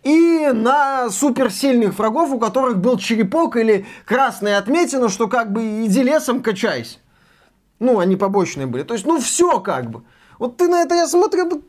[0.04, 6.04] и на суперсильных врагов, у которых был черепок или красная отметина, что как бы иди
[6.04, 6.98] лесом качайся.
[7.80, 8.84] Ну, они побочные были.
[8.84, 10.04] То есть, ну, все как бы.
[10.40, 11.64] Вот ты на это, я смотрю,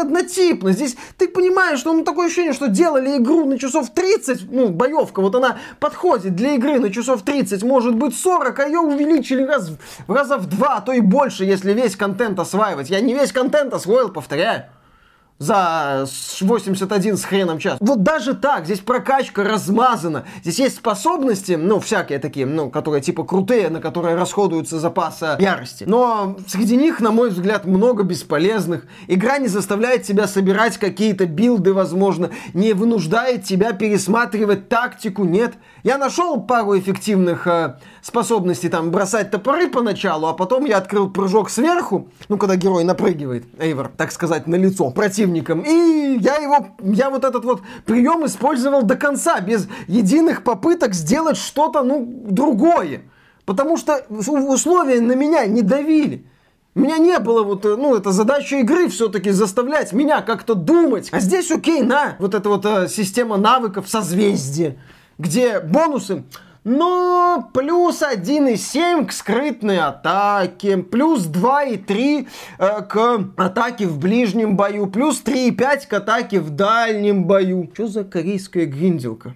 [0.00, 0.72] однотипно.
[0.72, 5.20] Здесь ты понимаешь, что ну, такое ощущение, что делали игру на часов 30, ну, боевка,
[5.20, 9.70] вот она подходит для игры на часов 30, может быть 40, а ее увеличили раз,
[10.06, 12.90] раза в два, а то и больше, если весь контент осваивать.
[12.90, 14.64] Я не весь контент освоил, повторяю
[15.38, 16.06] за
[16.40, 17.78] 81 с хреном час.
[17.80, 20.24] Вот даже так, здесь прокачка размазана.
[20.42, 25.84] Здесь есть способности, ну, всякие такие, ну, которые типа крутые, на которые расходуются запасы ярости.
[25.86, 28.86] Но среди них, на мой взгляд, много бесполезных.
[29.06, 35.54] Игра не заставляет тебя собирать какие-то билды, возможно, не вынуждает тебя пересматривать тактику, нет.
[35.84, 37.76] Я нашел пару эффективных э,
[38.08, 43.44] способностей, там, бросать топоры поначалу, а потом я открыл прыжок сверху, ну, когда герой напрыгивает,
[43.58, 45.62] Эйвор, так сказать, на лицо против противником.
[45.62, 51.36] И я его, я вот этот вот прием использовал до конца, без единых попыток сделать
[51.36, 53.02] что-то, ну, другое.
[53.44, 56.26] Потому что условия на меня не давили.
[56.74, 61.08] У меня не было вот, ну, это задача игры все-таки заставлять меня как-то думать.
[61.10, 64.76] А здесь, окей, на, вот эта вот э, система навыков созвездия,
[65.18, 66.24] где бонусы,
[66.68, 72.28] но плюс 1,7 к скрытной атаке, плюс 2,3
[72.58, 77.70] э, к атаке в ближнем бою, плюс 3,5 к атаке в дальнем бою.
[77.72, 79.34] Что за корейская гринделка?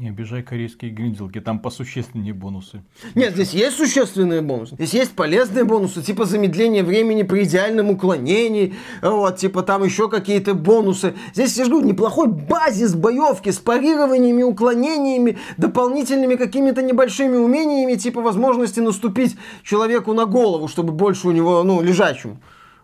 [0.00, 2.82] Не обижай корейские гринделки, там посущественнее бонусы.
[3.14, 4.74] Нет, здесь есть существенные бонусы.
[4.76, 10.54] Здесь есть полезные бонусы, типа замедление времени при идеальном уклонении, вот, типа там еще какие-то
[10.54, 11.12] бонусы.
[11.34, 18.80] Здесь, я говорю, неплохой базис боевки с парированиями, уклонениями, дополнительными какими-то небольшими умениями, типа возможности
[18.80, 22.38] наступить человеку на голову, чтобы больше у него, ну, лежачему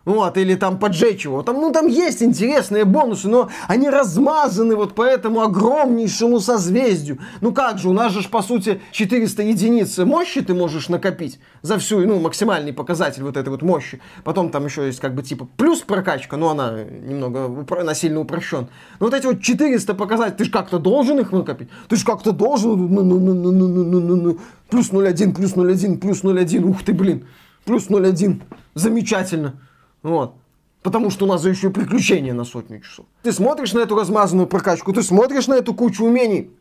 [0.07, 1.43] вот, или там поджечь его.
[1.43, 7.19] Там, ну, там есть интересные бонусы, но они размазаны вот по этому огромнейшему созвездию.
[7.41, 11.39] Ну как же, у нас же, ж, по сути, 400 единиц мощи ты можешь накопить
[11.61, 13.99] за всю, ну, максимальный показатель вот этой вот мощи.
[14.23, 18.69] Потом там еще есть как бы типа плюс прокачка, но она немного упро- насильно упрощен.
[19.01, 21.67] Но вот эти вот 400 показателей, ты же как-то должен их накопить.
[21.89, 22.77] Ты же как-то должен...
[22.93, 24.37] Ну, ну, ну,
[24.69, 26.63] плюс 0,1, плюс 0,1, плюс 0,1.
[26.63, 27.27] Ух ты, блин.
[27.65, 28.41] Плюс 0,1.
[28.73, 29.55] Замечательно.
[30.03, 30.35] Вот.
[30.83, 33.05] Потому что у нас еще приключения на сотню часов.
[33.23, 36.51] Ты смотришь на эту размазанную прокачку, ты смотришь на эту кучу умений,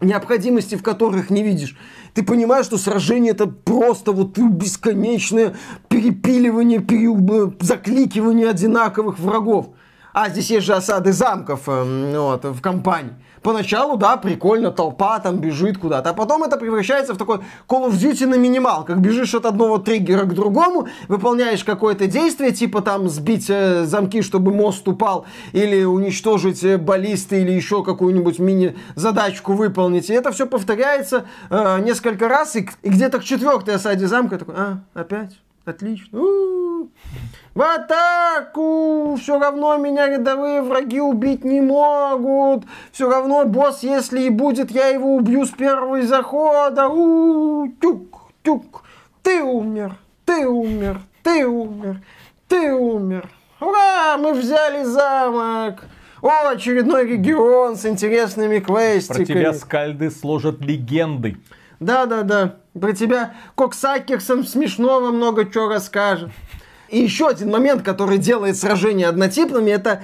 [0.00, 1.76] необходимости в которых не видишь.
[2.12, 5.56] Ты понимаешь, что сражение это просто вот бесконечное
[5.88, 7.52] перепиливание, пере...
[7.60, 9.70] закликивание одинаковых врагов.
[10.12, 13.12] А здесь есть же осады замков э, вот, в компании.
[13.46, 17.36] Поначалу, да, прикольно, толпа там бежит куда-то, а потом это превращается в такой
[17.68, 22.50] Call of Duty на минимал, как бежишь от одного триггера к другому, выполняешь какое-то действие,
[22.50, 28.40] типа там сбить э, замки, чтобы мост упал, или уничтожить э, баллисты, или еще какую-нибудь
[28.40, 30.10] мини-задачку выполнить.
[30.10, 34.56] И это все повторяется э, несколько раз, и, и где-то к четвертой осаде замка такой,
[34.58, 35.38] а, опять?
[35.66, 36.20] Отлично.
[36.20, 36.90] У-у-у.
[37.54, 39.16] В атаку!
[39.20, 42.64] Все равно меня рядовые враги убить не могут.
[42.92, 46.88] Все равно босс, если и будет, я его убью с первого захода.
[46.88, 47.68] У-у-у.
[47.80, 48.84] Тюк, тюк.
[49.22, 52.00] Ты умер, ты умер, ты умер,
[52.46, 53.28] ты умер.
[53.60, 54.16] Ура!
[54.18, 55.84] Мы взяли замок!
[56.22, 59.24] О, очередной регион с интересными квестиками.
[59.24, 61.36] Про тебя скальды сложат легенды.
[61.80, 62.56] Да-да-да.
[62.78, 66.30] Про тебя Коксакерсон смешного много чего расскажет.
[66.88, 70.02] И еще один момент, который делает сражения однотипными, это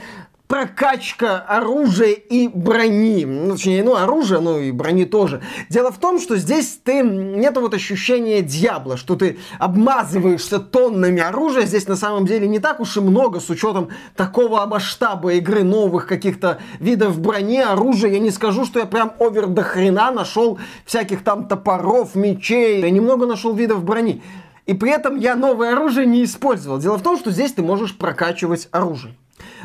[0.52, 3.24] прокачка оружия и брони.
[3.24, 5.40] Ну, точнее, ну, оружия, ну и брони тоже.
[5.70, 11.64] Дело в том, что здесь ты нету вот ощущения дьявола, что ты обмазываешься тоннами оружия.
[11.64, 16.06] Здесь на самом деле не так уж и много с учетом такого масштаба игры новых
[16.06, 18.10] каких-то видов брони, оружия.
[18.10, 22.82] Я не скажу, что я прям овер до хрена нашел всяких там топоров, мечей.
[22.82, 24.22] Я немного нашел видов брони.
[24.66, 26.76] И при этом я новое оружие не использовал.
[26.76, 29.14] Дело в том, что здесь ты можешь прокачивать оружие.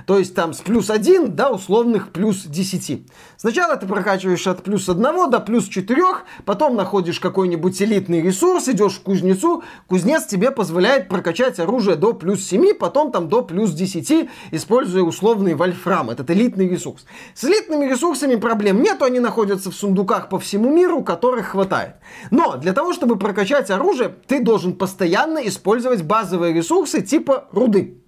[0.06, 3.08] То есть там с плюс 1 до условных плюс 10.
[3.38, 6.02] Сначала ты прокачиваешь от плюс 1 до плюс 4,
[6.46, 12.44] потом находишь какой-нибудь элитный ресурс, идешь к кузнецу, кузнец тебе позволяет прокачать оружие до плюс
[12.44, 17.06] 7, потом там до плюс 10, используя условный вольфрам, этот элитный ресурс.
[17.34, 21.96] С элитными ресурсами проблем нет, они находятся в сундуках по всему миру, которых хватает.
[22.32, 28.02] Но для того, чтобы прокачать оружие, ты должен постоянно использовать базовые ресурсы типа руды.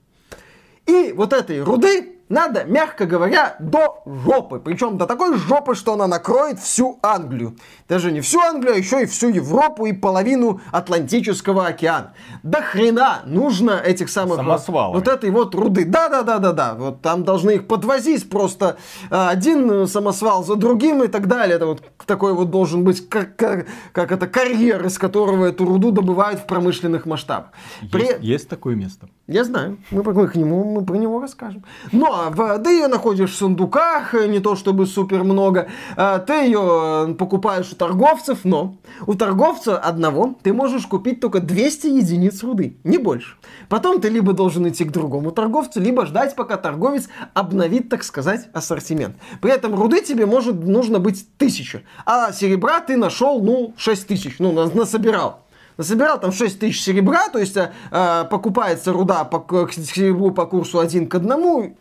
[0.90, 4.60] И вот этой руды надо, мягко говоря, до жопы.
[4.60, 7.58] Причем до такой жопы, что она накроет всю Англию.
[7.88, 12.14] Даже не всю Англию, а еще и всю Европу и половину Атлантического океана.
[12.44, 14.38] До хрена нужно этих самых...
[14.38, 14.94] Самосвалы.
[14.94, 15.86] Вот этой вот руды.
[15.86, 16.76] Да-да-да-да-да.
[16.76, 18.78] Вот там должны их подвозить просто
[19.10, 21.56] а, один самосвал за другим и так далее.
[21.56, 25.92] Это вот такой вот должен быть, как, как, как это, карьер, из которого эту руду
[25.92, 27.52] добывают в промышленных масштабах.
[27.82, 28.18] Есть, При...
[28.22, 29.10] есть такое место.
[29.28, 29.78] Я знаю.
[29.92, 31.64] Мы, мы, к нему, мы про него расскажем.
[31.92, 35.70] Но в, ты ее находишь в сундуках, э, не то чтобы супер много.
[35.96, 38.76] Э, ты ее э, покупаешь у торговцев, но
[39.08, 43.38] у торговца одного ты можешь купить только 200 единиц руды, не больше.
[43.70, 48.50] Потом ты либо должен идти к другому торговцу, либо ждать, пока торговец обновит, так сказать,
[48.54, 49.16] ассортимент.
[49.42, 54.36] При этом руды тебе может нужно быть тысяча, а серебра ты нашел, ну, 6 тысяч,
[54.40, 55.46] ну, насобирал
[55.80, 60.80] насобирал там 6 тысяч серебра, то есть э, покупается руда по, к серебру по курсу
[60.80, 61.78] 1 к 1,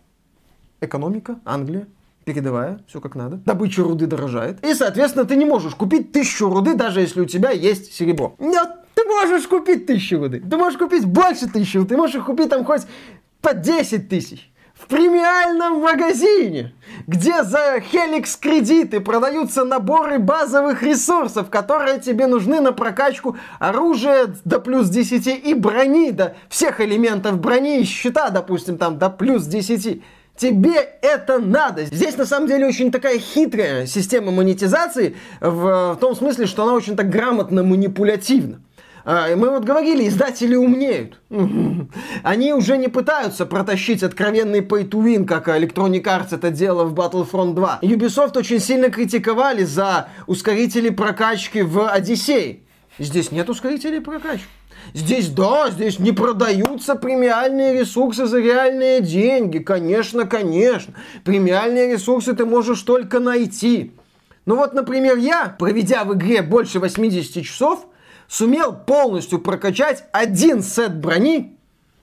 [0.80, 1.86] экономика, Англия,
[2.24, 3.36] передовая, все как надо.
[3.46, 4.64] Добыча руды дорожает.
[4.64, 8.34] И, соответственно, ты не можешь купить тысячу руды, даже если у тебя есть серебро.
[8.38, 10.40] Нет, ты можешь купить тысячу руды.
[10.40, 12.82] Ты можешь купить больше тысячи Ты можешь купить там хоть
[13.40, 14.50] по 10 тысяч.
[14.74, 16.72] В премиальном магазине,
[17.08, 24.60] где за Хеликс кредиты продаются наборы базовых ресурсов, которые тебе нужны на прокачку оружия до
[24.60, 30.00] плюс 10 и брони, до всех элементов брони и щита, допустим, там до плюс 10.
[30.38, 31.84] Тебе это надо.
[31.86, 36.74] Здесь на самом деле очень такая хитрая система монетизации в, в том смысле, что она
[36.74, 38.60] очень так грамотно манипулятивна.
[39.04, 41.18] А, мы вот говорили, издатели умнеют.
[42.22, 46.94] Они уже не пытаются протащить откровенный pay to win, как Electronic Arts это делала в
[46.94, 47.80] Battlefront 2.
[47.82, 52.60] Ubisoft очень сильно критиковали за ускорители прокачки в Odyssey.
[53.00, 54.46] Здесь нет ускорителей прокачки.
[54.94, 59.58] Здесь, да, здесь не продаются премиальные ресурсы за реальные деньги.
[59.58, 60.94] Конечно, конечно.
[61.24, 63.92] Премиальные ресурсы ты можешь только найти.
[64.46, 67.86] Ну вот, например, я, проведя в игре больше 80 часов,
[68.28, 71.58] сумел полностью прокачать один сет брони,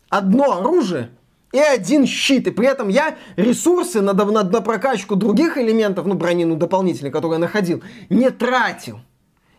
[0.10, 1.10] одно оружие
[1.52, 2.48] и один щит.
[2.48, 7.12] И при этом я ресурсы на, на, на прокачку других элементов, ну, брони, ну, дополнительные,
[7.12, 9.00] которые я находил, не тратил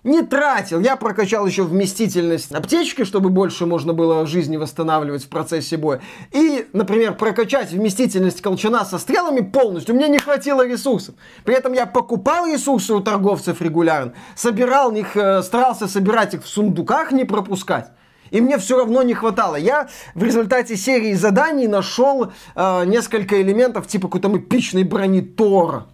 [0.06, 0.80] не тратил.
[0.80, 6.00] Я прокачал еще вместительность аптечки, чтобы больше можно было жизни восстанавливать в процессе боя.
[6.32, 9.94] И, например, прокачать вместительность колчана со стрелами полностью.
[9.94, 11.16] Мне не хватило ресурсов.
[11.44, 16.48] При этом я покупал ресурсы у торговцев регулярно, собирал их, э, старался собирать их в
[16.48, 17.90] сундуках, не пропускать.
[18.30, 19.56] И мне все равно не хватало.
[19.56, 25.86] Я в результате серии заданий нашел э, несколько элементов типа какой-то эпичной брони Тора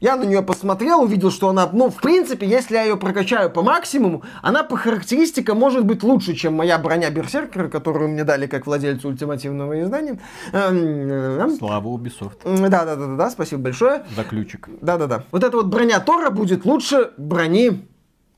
[0.00, 3.62] я на нее посмотрел, увидел, что она, ну, в принципе, если я ее прокачаю по
[3.62, 8.66] максимуму, она по характеристикам может быть лучше, чем моя броня Берсеркера, которую мне дали как
[8.66, 10.20] владельцу ультимативного издания.
[10.52, 12.68] Эм, Слава Ubisoft.
[12.68, 14.04] Да, да, да, да, спасибо большое.
[14.14, 14.68] За ключик.
[14.80, 15.24] Да, да, да.
[15.30, 17.88] Вот эта вот броня Тора будет лучше брони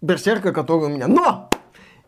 [0.02, 1.08] Берсерка, которая у меня.
[1.08, 1.50] Но!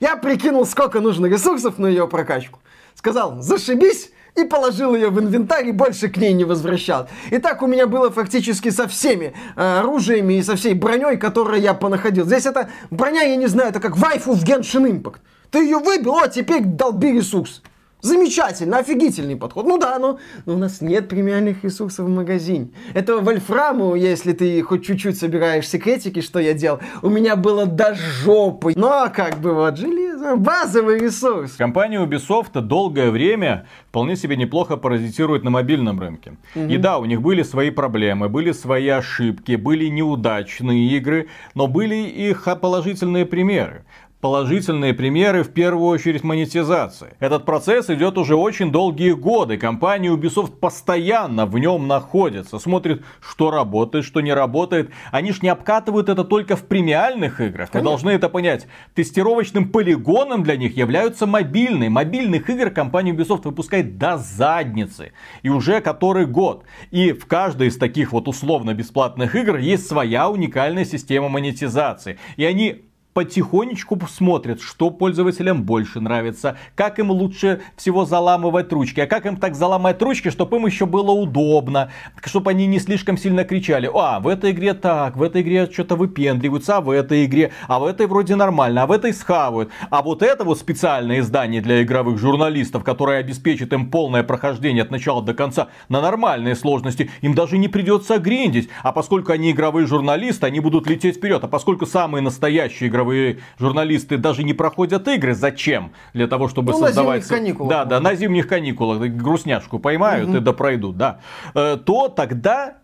[0.01, 2.61] Я прикинул, сколько нужно ресурсов на ее прокачку.
[2.95, 7.09] Сказал, зашибись, и положил ее в инвентарь и больше к ней не возвращал.
[7.31, 11.63] И так у меня было фактически со всеми э, оружиями и со всей броней, которые
[11.63, 12.25] я понаходил.
[12.27, 15.19] Здесь это броня, я не знаю, это как вайфу в Genshin Impact.
[15.51, 17.63] Ты ее выбил, а теперь долби ресурс.
[18.01, 19.67] Замечательно, офигительный подход.
[19.67, 22.71] Ну да, но, но у нас нет премиальных ресурсов в магазине.
[22.95, 27.95] Это вольфраму, если ты хоть чуть-чуть собираешь секретики, что я делал, у меня было до
[27.95, 28.73] жопы.
[28.77, 31.53] Ну а как бы вот, железо, базовый ресурс.
[31.57, 36.37] Компания Ubisoft долгое время вполне себе неплохо паразитирует на мобильном рынке.
[36.55, 36.67] Угу.
[36.67, 41.97] И да, у них были свои проблемы, были свои ошибки, были неудачные игры, но были
[41.97, 43.85] их положительные примеры.
[44.21, 47.15] Положительные примеры в первую очередь монетизации.
[47.21, 49.59] Этот процесс идет уже очень долгие годы.
[49.59, 54.91] Компания Ubisoft постоянно в нем находится, смотрит, что работает, что не работает.
[55.13, 57.71] Они ж не обкатывают это только в премиальных играх.
[57.73, 58.67] Вы должны это понять.
[58.95, 61.89] Тестировочным полигоном для них являются мобильные.
[61.89, 65.13] Мобильных игр компания Ubisoft выпускает до задницы.
[65.43, 66.65] И уже который год.
[66.91, 72.19] И в каждой из таких вот условно бесплатных игр есть своя уникальная система монетизации.
[72.37, 79.07] И они потихонечку смотрят, что пользователям больше нравится, как им лучше всего заламывать ручки, а
[79.07, 81.91] как им так заламывать ручки, чтобы им еще было удобно,
[82.25, 85.97] чтобы они не слишком сильно кричали, а, в этой игре так, в этой игре что-то
[85.97, 89.71] выпендриваются, а в этой игре, а в этой вроде нормально, а в этой схавают.
[89.91, 94.91] А вот это вот специальное издание для игровых журналистов, которое обеспечит им полное прохождение от
[94.91, 98.69] начала до конца на нормальные сложности, им даже не придется гриндить.
[98.83, 101.43] А поскольку они игровые журналисты, они будут лететь вперед.
[101.43, 105.35] А поскольку самые настоящие игровые игровые журналисты даже не проходят игры.
[105.35, 105.93] Зачем?
[106.13, 107.21] Для того, чтобы ну, создавать...
[107.21, 107.71] На зимних каникулах.
[107.71, 110.39] Да, да, на зимних каникулах грустняшку поймают угу.
[110.39, 111.21] и да пройдут, да.
[111.55, 112.75] Э, то тогда,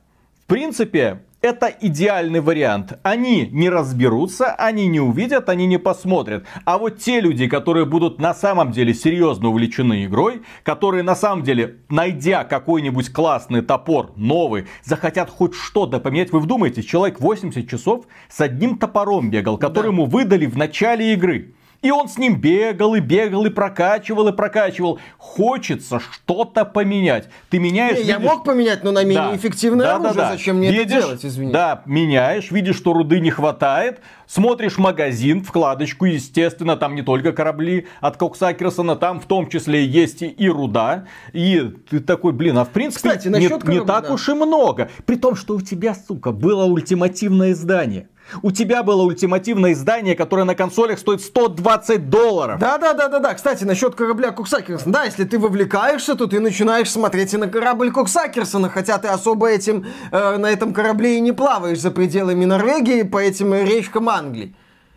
[0.45, 2.99] в принципе, это идеальный вариант.
[3.03, 6.47] Они не разберутся, они не увидят, они не посмотрят.
[6.65, 11.43] А вот те люди, которые будут на самом деле серьезно увлечены игрой, которые на самом
[11.43, 16.33] деле, найдя какой-нибудь классный топор, новый, захотят хоть что-то поменять.
[16.33, 19.93] Вы вдумайтесь, человек 80 часов с одним топором бегал, который да.
[19.93, 21.53] ему выдали в начале игры.
[21.85, 24.99] И он с ним бегал и бегал и прокачивал и прокачивал.
[25.19, 27.29] Хочется что-то поменять.
[27.51, 27.99] Ты меняешь...
[27.99, 28.15] Не, видишь...
[28.15, 29.37] Я мог поменять, но на менее да.
[29.37, 30.15] эффективное да, оружие.
[30.15, 30.33] Да, да.
[30.33, 31.53] Зачем мне видишь, это делать, извините?
[31.53, 34.01] Да, меняешь, видишь, что руды не хватает.
[34.27, 40.23] Смотришь магазин, вкладочку, естественно, там не только корабли от Коксакерсона, там в том числе есть
[40.23, 41.05] и руда.
[41.35, 44.89] И ты такой, блин, а в принципе Кстати, не, не так уж и много.
[45.05, 48.09] При том, что у тебя, сука, было ультимативное издание.
[48.43, 52.59] У тебя было ультимативное издание, которое на консолях стоит 120 долларов.
[52.59, 53.35] Да, да, да, да, да.
[53.35, 54.93] Кстати, насчет корабля Коксакерсона.
[54.93, 59.49] Да, если ты вовлекаешься, то ты начинаешь смотреть и на корабль Коксакерсона, хотя ты особо
[59.49, 64.55] этим э, на этом корабле и не плаваешь за пределами Норвегии по этим речкам Англии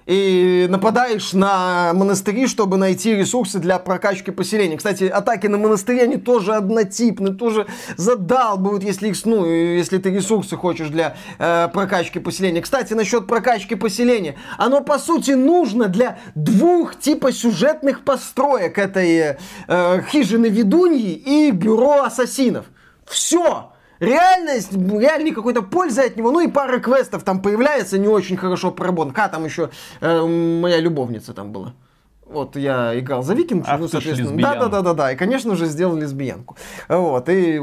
[0.08, 4.78] и нападаешь на монастыри, чтобы найти ресурсы для прокачки поселения.
[4.78, 10.56] Кстати, атаки на монастыри, они тоже однотипны, тоже задалбывают, если, их, ну, если ты ресурсы
[10.56, 12.62] хочешь для э, прокачки поселения.
[12.62, 14.38] Кстати, насчет прокачки поселения.
[14.58, 19.38] Оно, по сути, нужно для двух типа сюжетных построек этой
[19.68, 22.66] э, хижины ведуньи и бюро ассасинов.
[23.06, 23.74] Все!
[24.00, 26.32] Реальность, реальной какой-то пользы от него.
[26.32, 29.14] Ну и пара квестов там появляется, не очень хорошо проработан.
[29.14, 29.70] Ка, там еще
[30.02, 31.74] э, моя любовница там была.
[32.30, 34.42] Вот я играл за викинг, Ах, ну, соответственно.
[34.42, 35.12] Да, да, да, да, да.
[35.14, 36.58] И, конечно же, сделал лесбиянку.
[36.90, 37.30] Вот.
[37.30, 37.54] И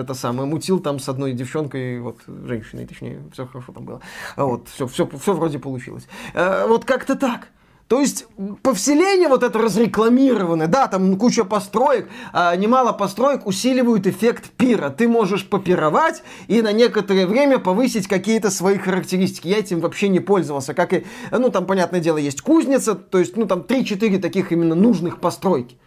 [0.00, 4.00] это самое, мутил там с одной девчонкой, вот, женщиной, точнее, все хорошо там было.
[4.36, 6.08] Вот, все, все, все вроде получилось.
[6.32, 7.48] Э, вот как-то так.
[7.88, 8.26] То есть
[8.62, 14.90] по вселенной вот это разрекламированное, да, там куча построек, а немало построек усиливают эффект пира.
[14.90, 19.48] Ты можешь попировать и на некоторое время повысить какие-то свои характеристики.
[19.48, 20.74] Я этим вообще не пользовался.
[20.74, 24.74] Как и, ну там, понятное дело, есть кузница, то есть, ну там 3-4 таких именно
[24.74, 25.78] нужных постройки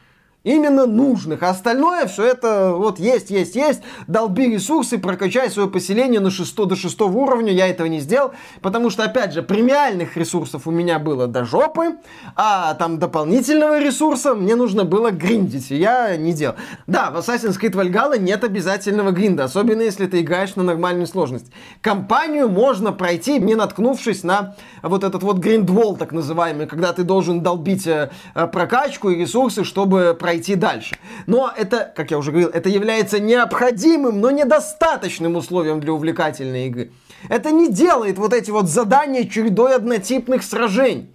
[0.44, 1.44] именно нужных.
[1.44, 3.82] А остальное все это вот есть, есть, есть.
[4.08, 7.52] Долби ресурсы, прокачай свое поселение на 6 до 6 уровня.
[7.52, 8.32] Я этого не сделал,
[8.62, 11.98] потому что, опять же, премиальных ресурсов у меня было до жопы,
[12.36, 16.56] а там дополнительного ресурса мне нужно было гриндить, и я не делал.
[16.88, 21.52] Да, в Assassin's Creed Valhalla нет обязательного гринда, особенно если ты играешь на нормальную сложность.
[21.82, 27.42] Компанию можно пройти, не наткнувшись на вот этот вот гриндвол, так называемый, когда ты должен
[27.42, 30.96] долбить э, прокачку и ресурсы, чтобы пройти пройти дальше.
[31.28, 36.92] Но это, как я уже говорил, это является необходимым, но недостаточным условием для увлекательной игры.
[37.28, 41.14] Это не делает вот эти вот задания чередой однотипных сражений.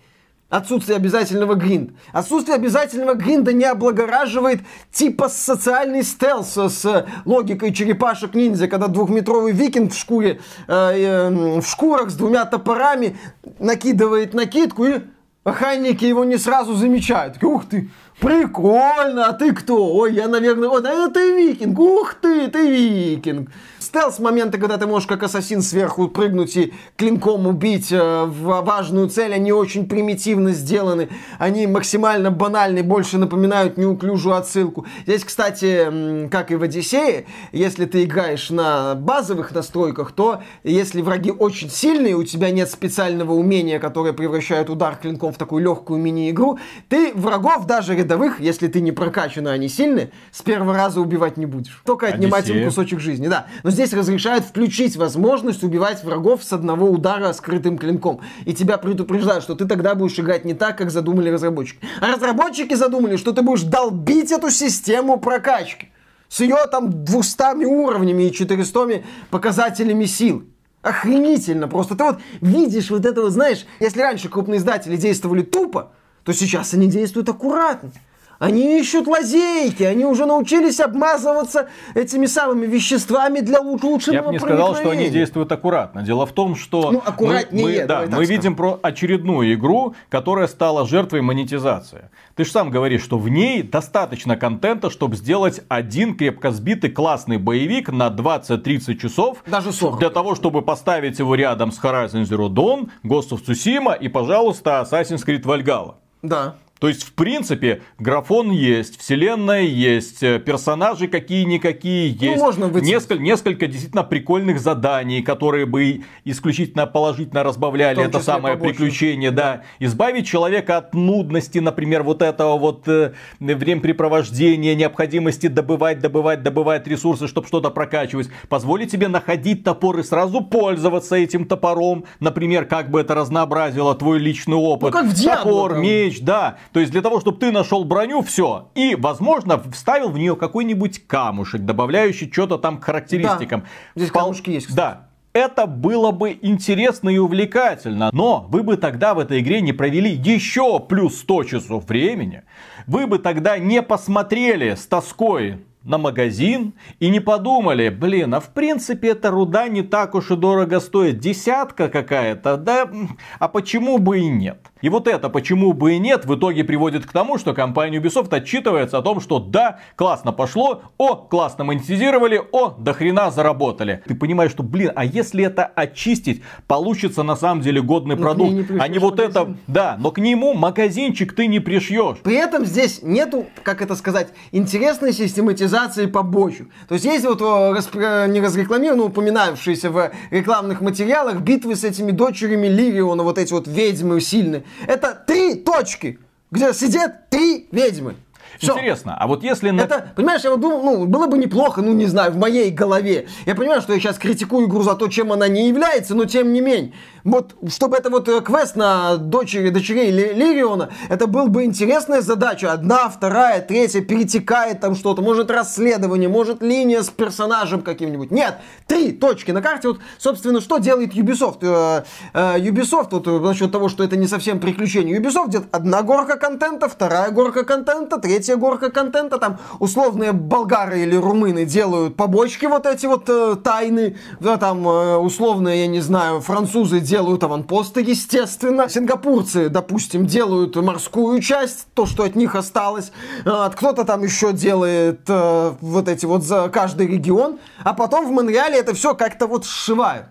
[0.51, 1.95] Отсутствие обязательного гринда.
[2.13, 4.61] Отсутствие обязательного гринда не облагораживает
[4.93, 11.67] типа социальный стелс с логикой черепашек ниндзя, когда двухметровый викинг в шкуре, э, э, в
[11.67, 13.17] шкурах с двумя топорами
[13.59, 15.01] накидывает накидку и
[15.43, 17.43] охранники его не сразу замечают.
[17.43, 17.89] Ух ты,
[18.19, 19.95] Прикольно, а ты кто?
[19.95, 21.79] Ой, я, наверное, вот, а это викинг.
[21.79, 23.51] Ух ты, ты викинг
[23.87, 29.33] стелс-моменты, когда ты можешь как ассасин сверху прыгнуть и клинком убить э, в важную цель,
[29.33, 31.09] они очень примитивно сделаны.
[31.39, 34.87] Они максимально банальны, больше напоминают неуклюжую отсылку.
[35.07, 41.31] Здесь, кстати, как и в Одиссее, если ты играешь на базовых настройках, то если враги
[41.31, 46.59] очень сильные, у тебя нет специального умения, которое превращает удар клинком в такую легкую мини-игру,
[46.89, 51.37] ты врагов, даже рядовых, если ты не прокачан, а они сильные, с первого раза убивать
[51.37, 51.83] не будешь.
[51.85, 52.63] Только отнимать Одиссея.
[52.63, 53.47] им кусочек жизни, да.
[53.65, 58.21] Но здесь разрешают включить возможность убивать врагов с одного удара скрытым клинком.
[58.45, 61.81] И тебя предупреждают, что ты тогда будешь играть не так, как задумали разработчики.
[62.01, 65.91] А разработчики задумали, что ты будешь долбить эту систему прокачки.
[66.29, 70.45] С ее там 200 уровнями и 400 показателями сил.
[70.83, 71.97] Охренительно просто.
[71.97, 75.91] Ты вот видишь вот это вот, знаешь, если раньше крупные издатели действовали тупо,
[76.27, 77.93] то сейчас они действуют аккуратно.
[78.39, 84.39] Они ищут лазейки, они уже научились обмазываться этими самыми веществами для улучшенного Я бы не
[84.39, 86.03] сказал, что они действуют аккуратно.
[86.03, 90.49] Дело в том, что ну, аккуратнее, мы, мы, да, мы видим про очередную игру, которая
[90.49, 92.11] стала жертвой монетизации.
[92.35, 97.39] Ты же сам говоришь, что в ней достаточно контента, чтобы сделать один крепко сбитый классный
[97.39, 99.39] боевик на 20-30 часов.
[99.47, 99.99] Даже 40.
[99.99, 104.87] Для того, чтобы поставить его рядом с Horizon Zero Dawn, Ghost of Tsushima и, пожалуйста,
[104.87, 105.95] Assassin's Creed Valhalla.
[106.23, 106.57] Да.
[106.79, 112.37] То есть, в принципе, графон есть, вселенная есть, э, персонажи какие-никакие ну, есть.
[112.37, 112.85] Ну, можно выйти.
[112.85, 118.75] несколько, несколько действительно прикольных заданий, которые бы исключительно положительно разбавляли это самое побольше.
[118.75, 119.31] приключение.
[119.31, 119.63] Да.
[119.79, 127.27] Избавить человека от нудности, например, вот этого вот э, времяпрепровождения, необходимости добывать, добывать, добывать ресурсы,
[127.27, 128.29] чтобы что-то прокачивать.
[128.51, 132.05] Позволить тебе находить топор и сразу пользоваться этим топором.
[132.21, 134.93] Например, как бы это разнообразило твой личный опыт.
[134.93, 135.83] Ну, как в Диабло, Топор, там.
[135.83, 136.59] меч, да.
[136.77, 138.69] То есть для того, чтобы ты нашел броню, все.
[138.75, 143.63] И, возможно, вставил в нее какой-нибудь камушек, добавляющий что-то там к характеристикам.
[143.63, 143.67] Да.
[143.95, 144.21] Здесь Пол...
[144.25, 144.77] камушки есть, кстати.
[144.77, 145.09] Да.
[145.33, 150.11] Это было бы интересно и увлекательно, но вы бы тогда в этой игре не провели
[150.11, 152.43] еще плюс 100 часов времени.
[152.87, 158.51] Вы бы тогда не посмотрели с тоской на магазин и не подумали, блин, а в
[158.51, 162.91] принципе эта руда не так уж и дорого стоит, десятка какая-то, да,
[163.39, 164.59] а почему бы и нет?
[164.83, 168.35] И вот это почему бы и нет в итоге приводит к тому, что компания Ubisoft
[168.35, 174.03] отчитывается о том, что да, классно пошло, о, классно монетизировали, о, до хрена заработали.
[174.07, 178.71] Ты понимаешь, что, блин, а если это очистить, получится на самом деле годный но продукт,
[178.71, 179.31] не а не вот магазин.
[179.31, 182.19] это, да, но к нему магазинчик ты не пришьешь.
[182.23, 185.76] При этом здесь нету, как это сказать, интересной систематизации
[186.09, 186.69] побочек.
[186.89, 188.27] То есть есть вот распро...
[188.27, 194.21] не разрекламированные, упоминавшиеся в рекламных материалах битвы с этими дочерями Лириона, вот эти вот ведьмы
[194.21, 194.65] сильные.
[194.87, 196.19] Это три точки,
[196.51, 198.15] где сидят три ведьмы.
[198.59, 198.73] Все.
[198.73, 199.75] Интересно, а вот если...
[199.81, 203.27] Это, понимаешь, я вот думал, ну, было бы неплохо, ну, не знаю, в моей голове.
[203.45, 206.53] Я понимаю, что я сейчас критикую игру за то, чем она не является, но тем
[206.53, 206.93] не менее
[207.27, 212.73] вот, чтобы это вот э, квест на дочери, дочерей Лириона, это был бы интересная задача.
[212.73, 215.23] Одна, вторая, третья, перетекает там что-то.
[215.23, 218.31] Может расследование, может линия с персонажем каким-нибудь.
[218.31, 219.89] Нет, три точки на карте.
[219.89, 221.59] Вот, собственно, что делает Ubisoft?
[221.63, 225.19] Э, э, Ubisoft, вот насчет того, что это не совсем приключение.
[225.19, 229.39] Ubisoft делает одна горка контента, вторая горка контента, третья горка контента.
[229.39, 233.29] Там условные болгары или румыны делают побочки вот эти вот
[233.63, 234.17] тайны.
[234.39, 238.89] Да, там условные, я не знаю, французы делают аванпосты, естественно.
[238.89, 243.13] Сингапурцы, допустим, делают морскую часть, то, что от них осталось.
[243.45, 247.59] А, кто-то там еще делает э, вот эти вот за каждый регион.
[247.83, 250.27] А потом в Монреале это все как-то вот сшивают.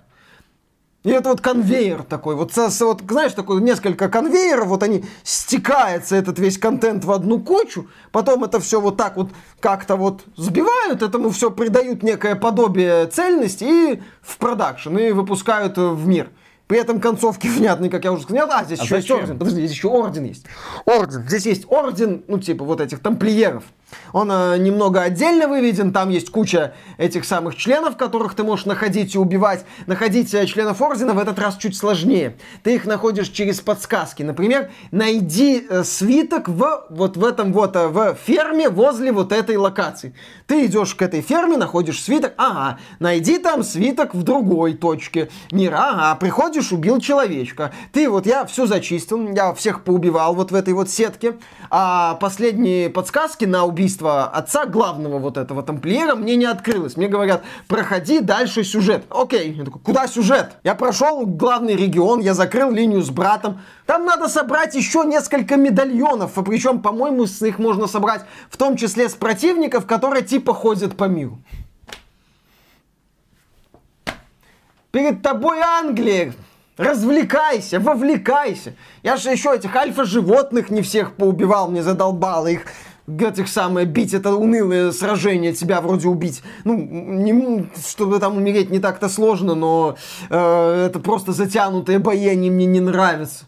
[1.06, 6.40] И это вот конвейер такой, вот, вот знаешь, такой несколько конвейеров, вот они стекается этот
[6.40, 9.30] весь контент в одну кучу, потом это все вот так вот
[9.60, 16.08] как-то вот сбивают, этому все придают некое подобие цельности и в продакшн, и выпускают в
[16.08, 16.32] мир.
[16.66, 18.50] При этом концовки внятные, как я уже сказал.
[18.52, 19.18] А, здесь а еще зачем?
[19.18, 19.38] есть орден.
[19.38, 20.46] Подожди, здесь еще орден есть.
[20.86, 21.24] Орден.
[21.28, 23.64] Здесь есть орден, ну, типа вот этих тамплиеров.
[24.14, 29.16] Он э, немного отдельно выведен, там есть куча этих самых членов, которых ты можешь находить
[29.16, 29.66] и убивать.
[29.86, 32.38] Находить э, членов Ордена в этот раз чуть сложнее.
[32.64, 34.24] Ты их находишь через подсказки.
[34.24, 39.58] Например, найди э, свиток в, вот в этом вот, э, в ферме возле вот этой
[39.58, 40.16] локации.
[40.48, 45.78] Ты идешь к этой ферме, находишь свиток, ага, найди там свиток в другой точке мира,
[45.78, 47.72] ага, приходишь, убил человечка.
[47.92, 51.36] Ты вот, я все зачистил, я всех поубивал вот в этой вот сетке,
[51.70, 56.96] а последние подсказки на убийство убийство отца главного вот этого тамплиера мне не открылось.
[56.96, 59.04] Мне говорят, проходи дальше сюжет.
[59.10, 60.54] Окей, я такой, куда сюжет?
[60.64, 63.62] Я прошел главный регион, я закрыл линию с братом.
[63.86, 68.78] Там надо собрать еще несколько медальонов, а причем, по-моему, с них можно собрать в том
[68.78, 71.38] числе с противников, которые типа ходят по миру.
[74.92, 76.34] Перед тобой Англия,
[76.78, 78.74] Развлекайся, вовлекайся.
[79.02, 82.66] Я же еще этих альфа-животных не всех поубивал, мне задолбало их
[83.08, 86.42] этих самых бить, это унылое сражение, тебя вроде убить.
[86.64, 89.96] Ну, не, чтобы там умереть не так-то сложно, но
[90.30, 93.46] э, это просто затянутые бои, они мне не нравятся.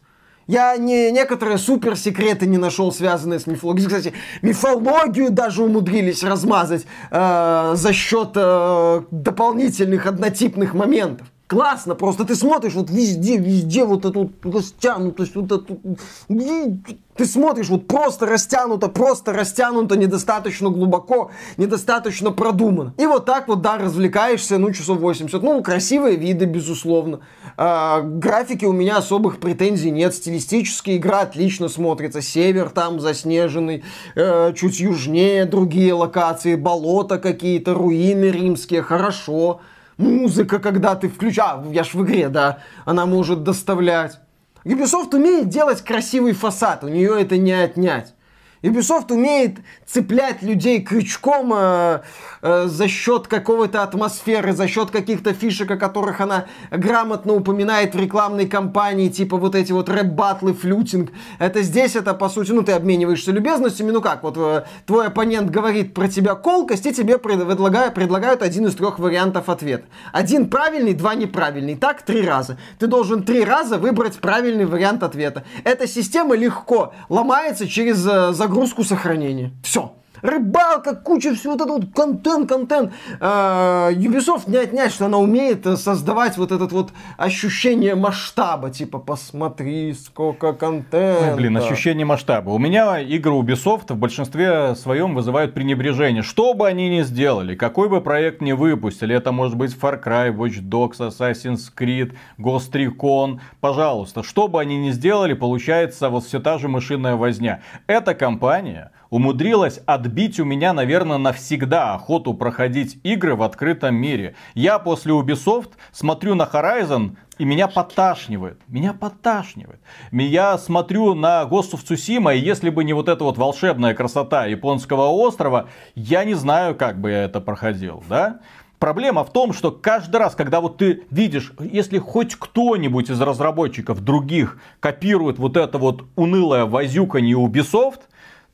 [0.48, 3.88] Я не, некоторые суперсекреты не нашел, связанные с мифологией.
[3.88, 11.28] Кстати, мифологию даже умудрились размазать э, за счет э, дополнительных однотипных моментов.
[11.48, 15.80] Классно, просто ты смотришь вот везде, везде вот эту растянутость, вот эту...
[16.28, 22.94] Ты смотришь вот просто растянуто, просто растянуто, недостаточно глубоко, недостаточно продумано.
[22.98, 25.42] И вот так вот, да, развлекаешься, ну, часов 80.
[25.42, 27.22] Ну, красивые виды, безусловно.
[27.56, 30.14] А, графики у меня особых претензий нет.
[30.14, 32.22] Стилистически игра отлично смотрится.
[32.22, 33.86] Север там заснеженный,
[34.16, 39.62] э, чуть южнее другие локации, болота какие-то, руины римские, хорошо
[39.98, 44.20] музыка, когда ты включаешь, я ж в игре, да, она может доставлять.
[44.64, 48.14] Ubisoft умеет делать красивый фасад, у нее это не отнять.
[48.62, 52.02] Ubisoft умеет цеплять людей крючком э,
[52.42, 58.00] э, за счет какой-то атмосферы, за счет каких-то фишек, о которых она грамотно упоминает в
[58.00, 61.12] рекламной кампании, типа вот эти вот рэп-батлы, флютинг.
[61.40, 65.50] Это здесь, это по сути, ну ты обмениваешься любезностями, ну как, вот э, твой оппонент
[65.50, 69.86] говорит про тебя колкость, и тебе предлагают, предлагают один из трех вариантов ответа.
[70.12, 71.76] Один правильный, два неправильный.
[71.76, 72.58] Так три раза.
[72.78, 75.44] Ты должен три раза выбрать правильный вариант ответа.
[75.64, 79.52] Эта система легко ломается через э, загрузку сохранения.
[79.64, 79.97] Все.
[80.22, 82.94] Рыбалка, куча всего вот этого вот контент, контент.
[83.20, 88.70] А, Ubisoft не отнять, что она умеет э, создавать вот этот вот ощущение масштаба.
[88.70, 91.32] Типа, посмотри, сколько контента.
[91.32, 92.50] Ой, блин, ощущение масштаба.
[92.50, 96.24] У меня игры Ubisoft в большинстве своем вызывают пренебрежение.
[96.24, 100.36] Что бы они ни сделали, какой бы проект ни выпустили, это может быть Far Cry,
[100.36, 106.40] Watch Dogs, Assassin's Creed, Ghost Recon, пожалуйста, что бы они ни сделали, получается вот все
[106.40, 107.62] та же мышиная возня.
[107.88, 114.36] Эта компания умудрилась отбить у меня, наверное, навсегда охоту проходить игры в открытом мире.
[114.54, 118.60] Я после Ubisoft смотрю на Horizon, и меня подташнивает.
[118.68, 119.80] Меня подташнивает.
[120.12, 124.46] Я смотрю на Ghost of Tsushima, и если бы не вот эта вот волшебная красота
[124.46, 128.40] японского острова, я не знаю, как бы я это проходил, да?
[128.80, 134.02] Проблема в том, что каждый раз, когда вот ты видишь, если хоть кто-нибудь из разработчиков
[134.02, 138.02] других копирует вот это вот унылое возюканье Ubisoft,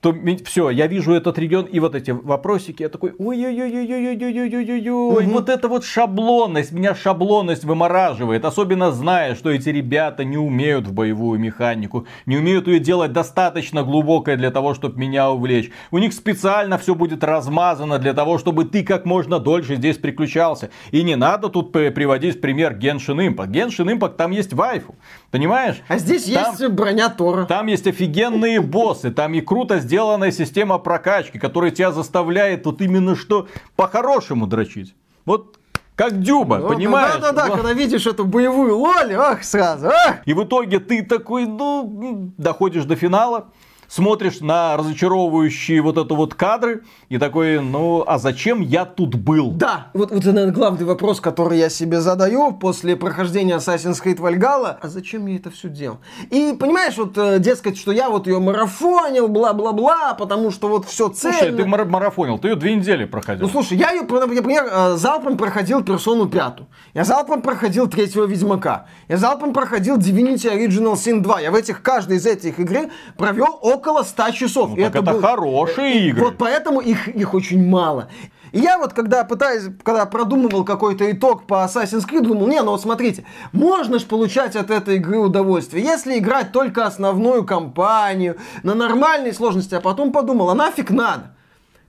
[0.04, 5.70] то все, я вижу этот регион и вот эти вопросики, я такой, ой-ой-ой-ой-ой-ой-ой-ой-ой, вот это
[5.70, 12.06] вот шаблонность, меня шаблонность вымораживает, особенно зная, что эти ребята не умеют в боевую механику,
[12.26, 15.72] не умеют ее делать достаточно глубокой для того, чтобы меня увлечь.
[15.90, 20.70] У них специально все будет размазано для того, чтобы ты как можно дольше здесь приключался.
[20.92, 23.52] И не надо тут приводить пример Genshin Impact.
[23.52, 24.96] Genshin Impact там есть вайфу,
[25.34, 25.82] понимаешь?
[25.88, 27.46] А здесь там, есть броня Тора.
[27.46, 33.16] Там есть офигенные боссы, там и круто сделанная система прокачки, которая тебя заставляет вот именно
[33.16, 34.94] что по-хорошему дрочить.
[35.26, 35.58] Вот
[35.96, 37.16] как Дюба, ну, понимаешь?
[37.16, 37.56] Да-да-да, вот.
[37.56, 40.18] когда видишь эту боевую лоль, ах, сразу, ах!
[40.26, 43.48] И в итоге ты такой, ну, доходишь до финала,
[43.94, 49.52] смотришь на разочаровывающие вот это вот кадры и такой, ну, а зачем я тут был?
[49.52, 54.18] Да, вот, вот это, наверное, главный вопрос, который я себе задаю после прохождения Assassin's Creed
[54.18, 54.78] Valhalla.
[54.82, 56.00] А зачем я это все делал?
[56.32, 61.10] И понимаешь, вот, э, дескать, что я вот ее марафонил, бла-бла-бла, потому что вот все
[61.10, 61.38] цельно.
[61.38, 63.46] Слушай, ты марафонил, ты ее две недели проходил.
[63.46, 66.68] Ну, слушай, я ее, например, э, залпом проходил персону пятую.
[66.96, 68.88] Я залпом проходил третьего Ведьмака.
[69.08, 71.42] Я залпом проходил Divinity Original Sin 2.
[71.42, 74.70] Я в этих, каждой из этих игр провел около 100 часов.
[74.72, 75.22] Ну, это, это был...
[75.22, 76.26] хорошие игры.
[76.26, 78.08] Вот поэтому их, их очень мало.
[78.54, 82.72] И я вот, когда пытаюсь, когда продумывал какой-то итог по Assassin's Creed, думал, не, ну
[82.72, 88.76] вот смотрите, можно же получать от этой игры удовольствие, если играть только основную кампанию, на
[88.76, 91.36] нормальной сложности, а потом подумал, а нафиг надо?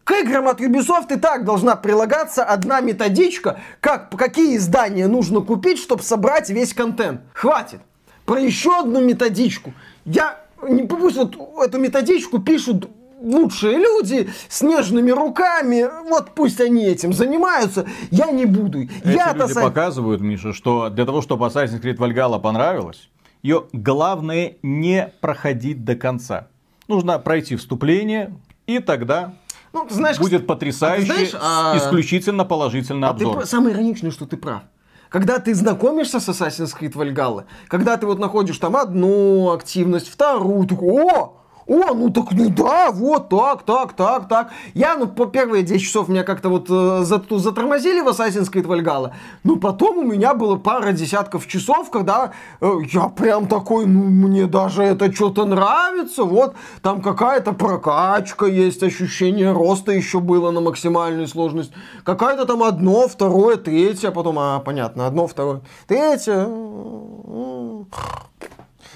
[0.05, 5.78] К играм от Ubisoft и так должна прилагаться одна методичка, как, какие издания нужно купить,
[5.78, 7.22] чтобы собрать весь контент.
[7.32, 7.80] Хватит.
[8.24, 9.74] Про еще одну методичку.
[10.05, 10.43] Я
[10.89, 12.89] пусть вот эту методичку пишут
[13.21, 18.83] лучшие люди с нежными руками, вот пусть они этим занимаются, я не буду.
[18.83, 19.65] Эти я люди сам...
[19.65, 23.09] показывают, Миша, что для того, чтобы Assassin's Creed Valhalla понравилось,
[23.43, 26.49] ее главное не проходить до конца.
[26.87, 28.35] Нужно пройти вступление,
[28.67, 29.35] и тогда
[29.73, 31.77] ну, знаешь, будет потрясающий, а знаешь, а...
[31.77, 33.41] исключительно положительный а обзор.
[33.41, 34.62] Ты, самое ироничное, что ты прав
[35.09, 40.66] когда ты знакомишься с Assassin's Creed Valhalla, когда ты вот находишь там одну активность, вторую,
[40.66, 44.51] такой, о, о, ну так, ну да, вот так, так, так, так.
[44.75, 49.12] Я, ну, по первые 10 часов меня как-то вот э, затормозили в Assassin's Creed Valhalla.
[49.45, 54.47] Но потом у меня было пара десятков часов, когда э, я прям такой, ну, мне
[54.47, 56.25] даже это что-то нравится.
[56.25, 61.73] Вот, там какая-то прокачка есть, ощущение роста еще было на максимальную сложность.
[62.05, 66.47] Какая-то там одно, второе, третье, а потом, а, понятно, одно, второе, третье.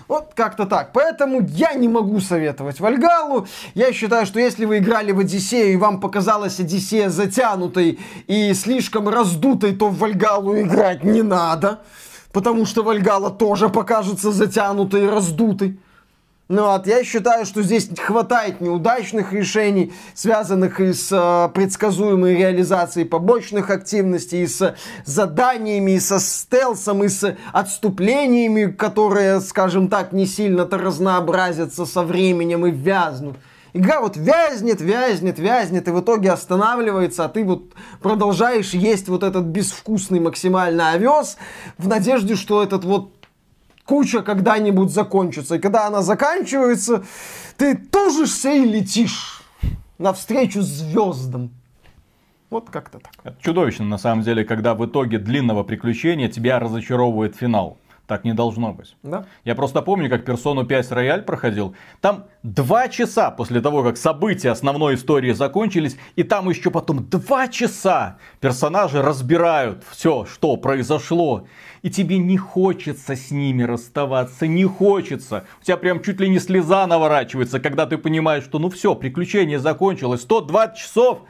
[0.08, 0.92] Вот как-то так.
[0.94, 3.46] Поэтому я не могу советовать Вальгалу.
[3.74, 9.08] Я считаю, что если вы играли в Одиссею и вам показалась Одиссея затянутой и слишком
[9.08, 11.80] раздутой, то в Вальгалу играть не надо.
[12.32, 15.78] Потому что Вальгала тоже покажется затянутой и раздутой.
[16.48, 23.04] Ну вот, я считаю, что здесь хватает неудачных решений, связанных и с э, предсказуемой реализацией
[23.04, 24.74] побочных активностей, и с
[25.04, 32.64] заданиями, и со стелсом, и с отступлениями, которые, скажем так, не сильно-то разнообразятся со временем
[32.64, 33.36] и вязнут.
[33.74, 39.22] Игра вот вязнет, вязнет, вязнет, и в итоге останавливается, а ты вот продолжаешь есть вот
[39.22, 41.36] этот безвкусный максимально овес
[41.76, 43.17] в надежде, что этот вот
[43.88, 45.56] куча когда-нибудь закончится.
[45.56, 47.04] И когда она заканчивается,
[47.56, 49.42] ты тужишься и летишь
[49.96, 51.50] навстречу звездам.
[52.50, 53.12] Вот как-то так.
[53.24, 57.78] Это чудовищно, на самом деле, когда в итоге длинного приключения тебя разочаровывает финал.
[58.08, 58.96] Так не должно быть.
[59.02, 59.26] Да.
[59.44, 61.74] Я просто помню, как персону 5 рояль проходил.
[62.00, 67.48] Там два часа после того, как события основной истории закончились, и там еще потом два
[67.48, 71.44] часа персонажи разбирают все, что произошло.
[71.82, 75.44] И тебе не хочется с ними расставаться, не хочется.
[75.60, 79.58] У тебя прям чуть ли не слеза наворачивается, когда ты понимаешь, что ну все, приключение
[79.58, 80.22] закончилось.
[80.22, 81.20] 120 часов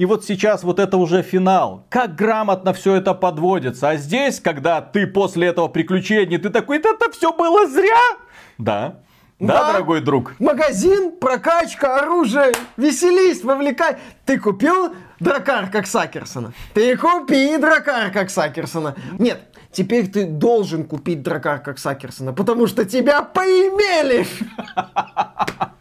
[0.00, 1.84] и вот сейчас вот это уже финал.
[1.90, 3.90] Как грамотно все это подводится.
[3.90, 8.16] А здесь, когда ты после этого приключения, ты такой, это все было зря.
[8.56, 8.94] Да.
[9.38, 10.32] Да, да, дорогой друг.
[10.38, 13.98] Магазин, прокачка, оружие, веселись, вовлекай.
[14.24, 16.54] Ты купил дракар как Сакерсона?
[16.72, 18.94] Ты купи дракар как Сакерсона.
[19.18, 24.26] Нет, теперь ты должен купить дракар как Сакерсона, потому что тебя поимели.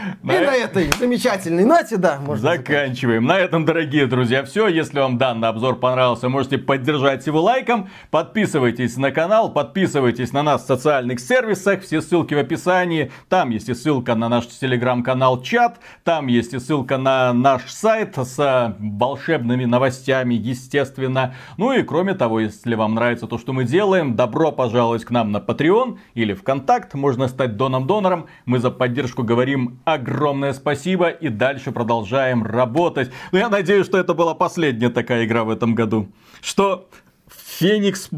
[0.22, 3.24] И на этой замечательной ноте, да, можно Заканчиваем.
[3.24, 4.68] На этом, дорогие друзья, все.
[4.68, 7.88] Если вам данный обзор понравился, можете поддержать его лайком.
[8.10, 11.82] Подписывайтесь на канал, подписывайтесь на нас в социальных сервисах.
[11.82, 13.10] Все ссылки в описании.
[13.28, 15.78] Там есть и ссылка на наш телеграм-канал чат.
[16.04, 21.34] Там есть и ссылка на наш сайт с волшебными новостями, естественно.
[21.56, 25.32] Ну и кроме того, если вам нравится то, что мы делаем, добро пожаловать к нам
[25.32, 26.94] на Patreon или ВКонтакт.
[26.94, 28.26] Можно стать доном-донором.
[28.46, 33.10] Мы за поддержку говорим огромное спасибо и дальше продолжаем работать.
[33.32, 36.08] Но я надеюсь, что это была последняя такая игра в этом году.
[36.40, 36.88] Что
[37.28, 38.10] Феникс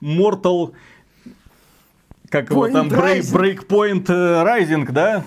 [0.00, 0.74] Mortal
[2.30, 5.24] как его там, Breakpoint э, Rising, да?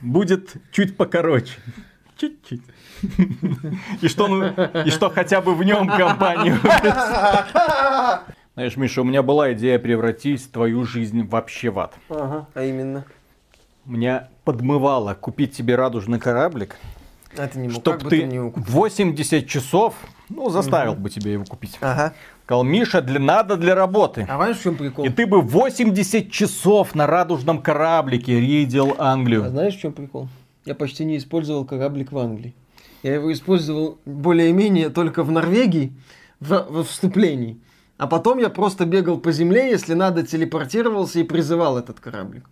[0.00, 1.58] Будет чуть покороче.
[2.16, 2.62] Чуть-чуть.
[4.00, 4.44] И что, ну,
[4.84, 6.58] и что хотя бы в нем компанию.
[8.54, 11.94] Знаешь, Миша, у меня была идея превратить твою жизнь вообще в ад.
[12.08, 13.04] Ага, а именно?
[13.86, 16.76] Меня подмывало купить тебе радужный кораблик.
[17.36, 19.94] Это не чтоб ты, ты не 80 часов,
[20.28, 21.02] ну, заставил угу.
[21.02, 21.76] бы тебе его купить.
[21.80, 22.14] Ага.
[22.44, 24.26] Сказал, Миша, для, надо для работы.
[24.28, 25.04] А знаешь, в чем прикол?
[25.04, 29.44] И ты бы 80 часов на радужном кораблике рейдил Англию.
[29.46, 30.28] А знаешь, в чем прикол?
[30.64, 32.54] Я почти не использовал кораблик в Англии.
[33.02, 35.92] Я его использовал более-менее только в Норвегии,
[36.40, 37.60] в, в вступлении.
[37.98, 42.44] А потом я просто бегал по земле, если надо, телепортировался и призывал этот кораблик.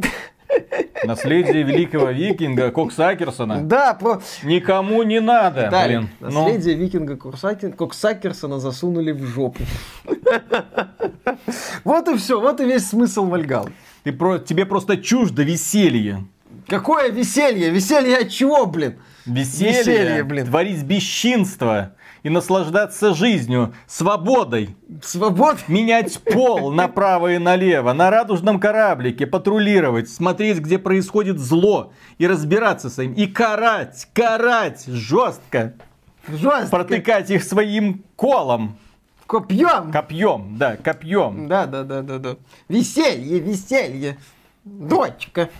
[1.04, 3.60] Наследие великого викинга Коксакерсона.
[3.60, 4.20] Да, про...
[4.42, 6.08] Никому не надо, да, блин.
[6.20, 6.30] Ну.
[6.30, 6.82] Наследие ну...
[6.82, 9.62] викинга Коксакерсона засунули в жопу.
[11.84, 13.68] Вот и все, вот и весь смысл Вальгал.
[14.04, 14.38] Ты про...
[14.38, 16.24] Тебе просто чуждо веселье.
[16.68, 17.70] Какое веселье?
[17.70, 18.98] Веселье от чего, блин?
[19.26, 20.46] Веселье, веселье блин.
[20.46, 24.76] творить бесчинство и наслаждаться жизнью, свободой.
[25.02, 25.60] Свободой?
[25.68, 32.90] Менять пол направо и налево, на радужном кораблике, патрулировать, смотреть, где происходит зло, и разбираться
[32.90, 35.74] с ним, и карать, карать жестко.
[36.28, 36.70] Жестко.
[36.70, 38.76] Протыкать их своим колом.
[39.26, 39.92] Копьем.
[39.92, 41.48] Копьем, да, копьем.
[41.48, 42.36] Да, да, да, да, да.
[42.68, 44.18] Веселье, веселье.
[44.64, 45.50] Дочка.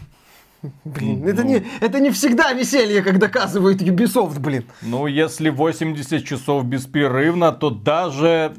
[0.84, 1.28] Блин, ну...
[1.28, 4.64] это, не, это не всегда веселье, как доказывает Ubisoft, блин.
[4.82, 8.54] Ну, если 80 часов беспрерывно, то даже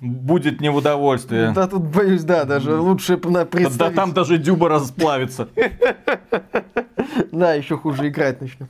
[0.00, 1.52] будет не в удовольствие.
[1.52, 3.76] Да, тут боюсь, да, даже лучше представить.
[3.78, 5.48] Да там даже дюба расплавится.
[7.32, 8.68] Да, еще хуже играть начнем.